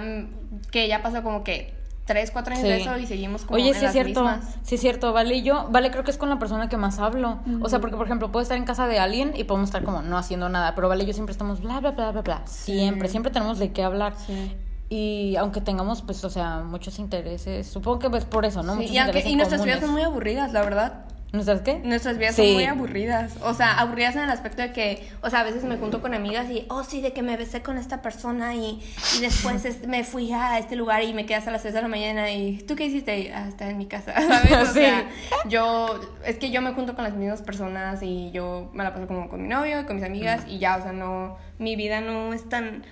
[0.71, 1.73] que ya pasó como que
[2.09, 2.69] tres, cuatro años Sí.
[2.73, 4.57] de eso y seguimos como Oye, en sí es las cierto, mismas.
[4.63, 6.97] sí es cierto, vale, y yo, vale, creo que es con la persona que más
[6.97, 7.37] hablo.
[7.61, 10.01] O sea, porque por ejemplo, puedo estar en casa de alguien y podemos estar como
[10.01, 12.41] no haciendo nada, pero vale, y yo siempre estamos bla, bla, bla, bla, bla.
[12.47, 14.13] Siempre, siempre tenemos de qué hablar.
[14.25, 14.55] Sí.
[14.89, 18.75] Y aunque tengamos, pues, o sea, muchos intereses, supongo que pues por eso, ¿no?
[18.75, 21.05] Muchos y, aunque- intereses y nuestras vidas son muy aburridas, la verdad.
[21.31, 21.75] ¿Nuestras qué?
[21.83, 22.43] Nuestras vidas Sí.
[22.43, 23.33] son muy aburridas.
[23.43, 26.15] O sea, aburridas en el aspecto de que, o sea, a veces me junto con
[26.15, 28.81] amigas y, oh, sí, de que me besé con esta persona y,
[29.15, 31.81] y después es- me fui a este lugar y me quedé hasta las 3 de
[31.83, 33.19] la mañana y, ¿tú qué hiciste?
[33.19, 34.51] Y, ah, estaba en mi casa, ¿sabes?
[34.53, 34.79] O Sí.
[34.79, 35.07] sea,
[35.47, 39.05] yo, es que yo me junto con las mismas personas y yo me la paso
[39.07, 42.33] como con mi novio, con mis amigas y ya, o sea, no, mi vida no
[42.33, 42.83] es tan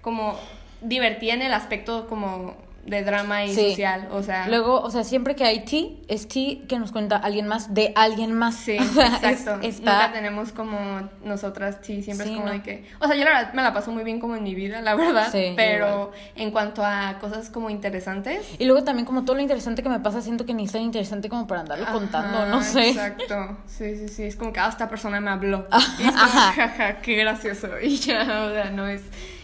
[0.00, 0.38] como
[0.80, 2.56] divertida en el aspecto como
[2.86, 3.70] de drama y Sí.
[3.70, 4.48] social, o sea.
[4.48, 7.92] Luego, o sea, siempre que hay tea, es tea que nos cuenta alguien más de
[7.94, 8.56] alguien más.
[8.56, 9.66] Sí, O sea, es- exacto.
[9.66, 9.92] está...
[9.92, 12.54] Nunca tenemos como nosotras, sí, siempre Sí, es como no.
[12.54, 12.84] de que.
[13.00, 14.94] O sea, yo la verdad me la paso muy bien como en mi vida, la
[14.96, 15.28] verdad.
[15.30, 18.44] Sí, pero en cuanto a cosas como interesantes.
[18.58, 20.82] Y luego también como todo lo interesante que me pasa, siento que ni es tan
[20.82, 22.90] interesante como para andarlo contando, no sé.
[22.90, 23.58] Exacto.
[23.66, 24.24] Sí, sí, sí.
[24.24, 25.68] Es como que ah, esta persona me habló.
[25.98, 26.52] Y es como, ajá.
[26.52, 27.68] jaja, qué gracioso.
[27.82, 29.02] Y ya, o sea, no es.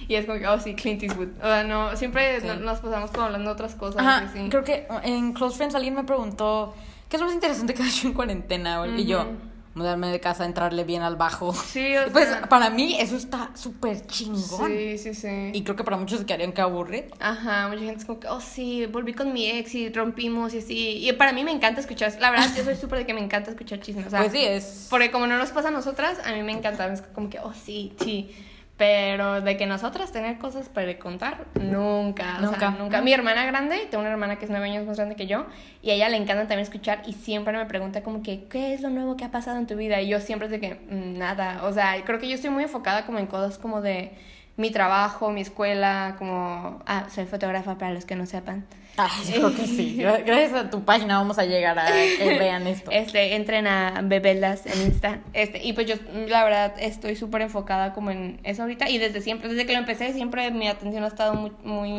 [0.08, 1.28] Y es como que, oh, sí, Clint Eastwood.
[1.38, 2.46] O sea, no, siempre Sí.
[2.46, 4.00] no- nos pasamos como hablando de otras cosas.
[4.00, 4.48] Ajá, y sí.
[4.48, 6.74] creo que en Close Friends alguien me preguntó,
[7.08, 8.82] ¿qué es lo más interesante que has hecho en cuarentena?
[8.96, 9.26] Y yo,
[9.74, 11.52] mudarme de casa, entrarle bien al bajo.
[11.52, 12.48] Sí, o Pues sea.
[12.48, 14.66] para mí eso está súper chingón.
[14.66, 15.50] Sí, sí, sí.
[15.52, 17.10] Y creo que para muchos se quedarían que aburre.
[17.20, 20.58] Ajá, mucha gente es como que, oh sí, volví con mi ex y rompimos y
[20.58, 21.06] así.
[21.06, 23.50] Y para mí me encanta escuchar, la verdad, yo soy súper de que me encanta
[23.50, 24.06] escuchar chismes.
[24.06, 24.86] O sea, Pues sí, es...
[24.88, 27.52] Porque como no nos pasa a nosotras, a mí me encanta, es como que, oh
[27.52, 28.30] sí, sí.
[28.78, 32.36] Pero de que nosotras tener cosas para contar, nunca.
[32.38, 32.58] O Nunca.
[32.60, 33.00] sea, nunca.
[33.02, 35.46] Mi hermana grande, tengo una hermana que es nueve años más grande que yo,
[35.82, 38.80] y a ella le encanta también escuchar y siempre me pregunta como que, ¿qué es
[38.80, 40.00] lo nuevo que ha pasado en tu vida?
[40.00, 41.64] Y yo siempre de que, "Mm, nada.
[41.64, 44.12] O sea, creo que yo estoy muy enfocada como en cosas como de
[44.58, 46.82] mi trabajo, mi escuela, como...
[46.84, 48.66] Ah, soy fotógrafa para los que no sepan.
[49.00, 49.96] Ah, yo creo que sí.
[50.00, 52.90] Gra- Gracias a tu página vamos a llegar a que vean esto.
[52.90, 55.20] Este, entren a Bebelas en Insta.
[55.32, 55.94] Este, y pues yo,
[56.26, 58.90] la verdad, estoy súper enfocada como en eso ahorita.
[58.90, 61.96] Y desde siempre, desde que lo empecé, siempre mi atención ha estado muy, muy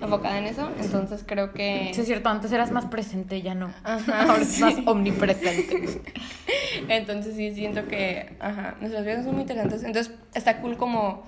[0.00, 0.70] enfocada en eso.
[0.80, 1.90] Entonces creo que...
[1.92, 3.72] Sí, es cierto, antes eras más presente, ya no.
[3.82, 4.60] Ajá, Ahora es sí.
[4.62, 6.00] más omnipresente.
[6.88, 9.82] Entonces sí siento que, ajá, nuestras vidas son muy interesantes.
[9.82, 11.26] Entonces está cool como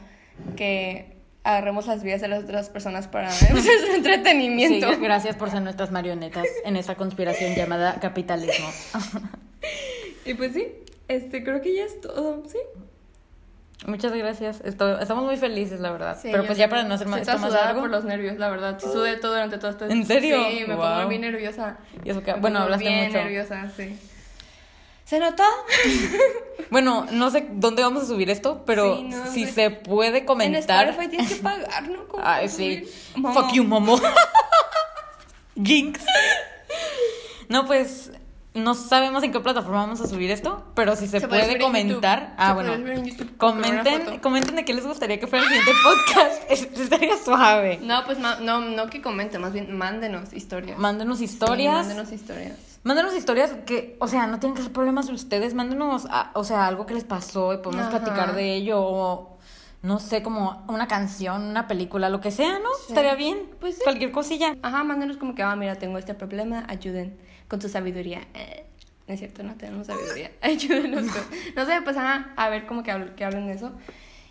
[0.56, 4.88] que agarremos las vidas de las otras personas para nuestro Sí, entretenimiento.
[5.00, 8.68] gracias por ser nuestras marionetas en esta conspiración llamada capitalismo.
[10.24, 10.66] Y pues sí,
[11.08, 12.58] este, creo que ya es todo, ¿sí?
[13.86, 14.60] Muchas gracias.
[14.62, 16.18] Estamos muy felices, la verdad.
[16.20, 17.80] Sí, Pero pues ya para no hacer más, esto más largo.
[17.80, 18.78] por los nervios, la verdad.
[18.78, 19.86] Sí sudé todo durante todo esto.
[19.86, 20.44] ¿En serio?
[20.50, 20.84] Sí, me Wow.
[20.84, 21.78] pongo bien nerviosa.
[22.04, 23.18] Y eso que- bueno, hablaste bien mucho.
[23.18, 23.96] nerviosa, sí.
[25.08, 25.42] ¿Se notó?
[26.70, 30.82] Bueno, no sé dónde vamos a subir esto, pero Sí, no si se puede comentar.
[30.84, 32.06] En Spotify tienes que pagar, ¿no?
[32.08, 32.84] ¿Cómo Ay, puedo sí.
[33.16, 33.32] Momo.
[33.40, 33.98] Fuck you, momo.
[35.64, 36.00] Jinx.
[37.48, 38.12] No, pues
[38.52, 42.34] no sabemos en qué plataforma vamos a subir esto, pero si se, Se puede comentar.
[42.36, 43.02] Ah, Se bueno.
[43.02, 46.42] YouTube Comenten, comenten de qué les gustaría que fuera el siguiente podcast.
[46.50, 47.78] Es- Estaría suave.
[47.82, 50.78] No, pues no, no que comenten, más bien mándenos historias.
[50.78, 51.74] Mándenos Sí, historias.
[51.86, 52.58] mándenos historias.
[52.84, 55.54] Mándenos historias que, o sea, no tienen que ser problemas de ustedes.
[55.54, 57.98] Mándenos, a- o sea, algo que les pasó y podemos Ajá.
[58.00, 58.80] platicar de ello.
[58.80, 59.38] O,
[59.82, 62.68] no sé, como una canción, una película, lo que sea, ¿no?
[62.80, 62.86] Sí.
[62.88, 63.38] Estaría bien.
[63.60, 63.80] Pues sí.
[63.84, 64.56] Cualquier cosilla.
[64.62, 67.16] Ajá, mándenos como que, ah, mira, tengo este problema, ayuden
[67.48, 68.22] con tu sabiduría.
[68.34, 68.64] Eh,
[69.06, 70.30] no es cierto, no tenemos sabiduría.
[70.42, 71.02] Ayúdenos.
[71.12, 71.22] con-
[71.56, 73.72] No sé, pues ajá, a ver como que, que hablen de eso.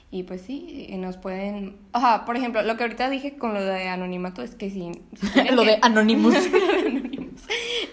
[0.10, 1.78] Y pues sí, nos pueden...
[1.92, 4.90] Ajá, por ejemplo, lo que ahorita dije con lo de anonimato es que si...
[5.52, 6.36] lo que- de Anonymous.
[6.46, 7.17] Anonymous.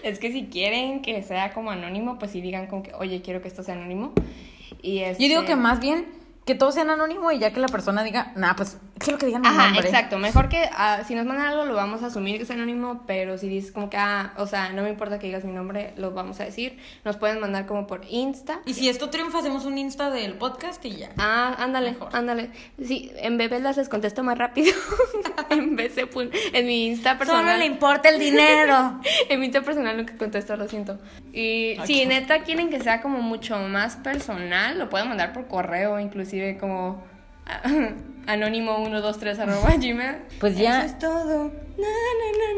[0.03, 3.41] Es que si quieren que sea como anónimo, pues sí digan como que, oye, quiero
[3.41, 4.13] que esto sea anónimo.
[4.81, 6.05] Y Yo digo este- que más bien
[6.45, 9.41] que todos sean anónimo y ya que la persona diga, nah, pues quiero que digan
[9.41, 9.87] mi Ajá, nombre.
[9.87, 10.17] exacto.
[10.17, 13.37] Mejor que ah, si nos mandan algo lo vamos a asumir que es anónimo, pero
[13.37, 16.11] si dices como que, ah, o sea, no me importa que digas mi nombre, lo
[16.11, 16.77] vamos a decir.
[17.03, 18.59] Nos pueden mandar como por Insta.
[18.65, 21.09] Y si esto triunfa, hacemos un Insta del podcast y ya.
[21.17, 22.09] Ah, ándale, Mejor.
[22.15, 22.49] ándale.
[22.83, 24.73] Sí, en Bebelas les contesto más rápido.
[25.49, 27.61] en vez de pun- en mi Insta personal.
[27.63, 28.99] importa el dinero.
[29.29, 30.99] En mi Insta personal nunca contesto, lo siento.
[31.33, 35.99] Y si neta quieren que sea como mucho más personal, lo pueden mandar por correo,
[35.99, 37.03] inclusive como
[38.27, 40.15] anónimo 123 arroba gmail.
[40.39, 40.79] Pues ya.
[40.85, 41.51] Eso es todo.
[41.77, 41.87] Na,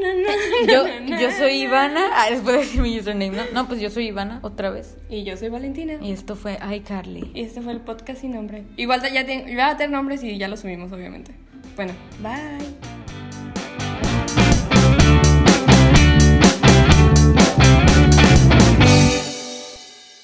[0.01, 1.65] na, na, Yo, yo soy na.
[1.65, 2.01] Ivana.
[2.13, 3.43] Ah, después de decir mi username, ¿no?
[3.53, 4.95] No, pues yo soy Ivana, otra vez.
[5.09, 5.95] Y yo soy Valentina.
[6.01, 7.31] Y esto fue iCarly.
[7.33, 8.63] Y este fue el podcast sin nombre.
[8.77, 11.31] Igual ya, ten- ya va a tener nombres y ya lo subimos, obviamente.
[11.75, 13.06] Bueno, bye.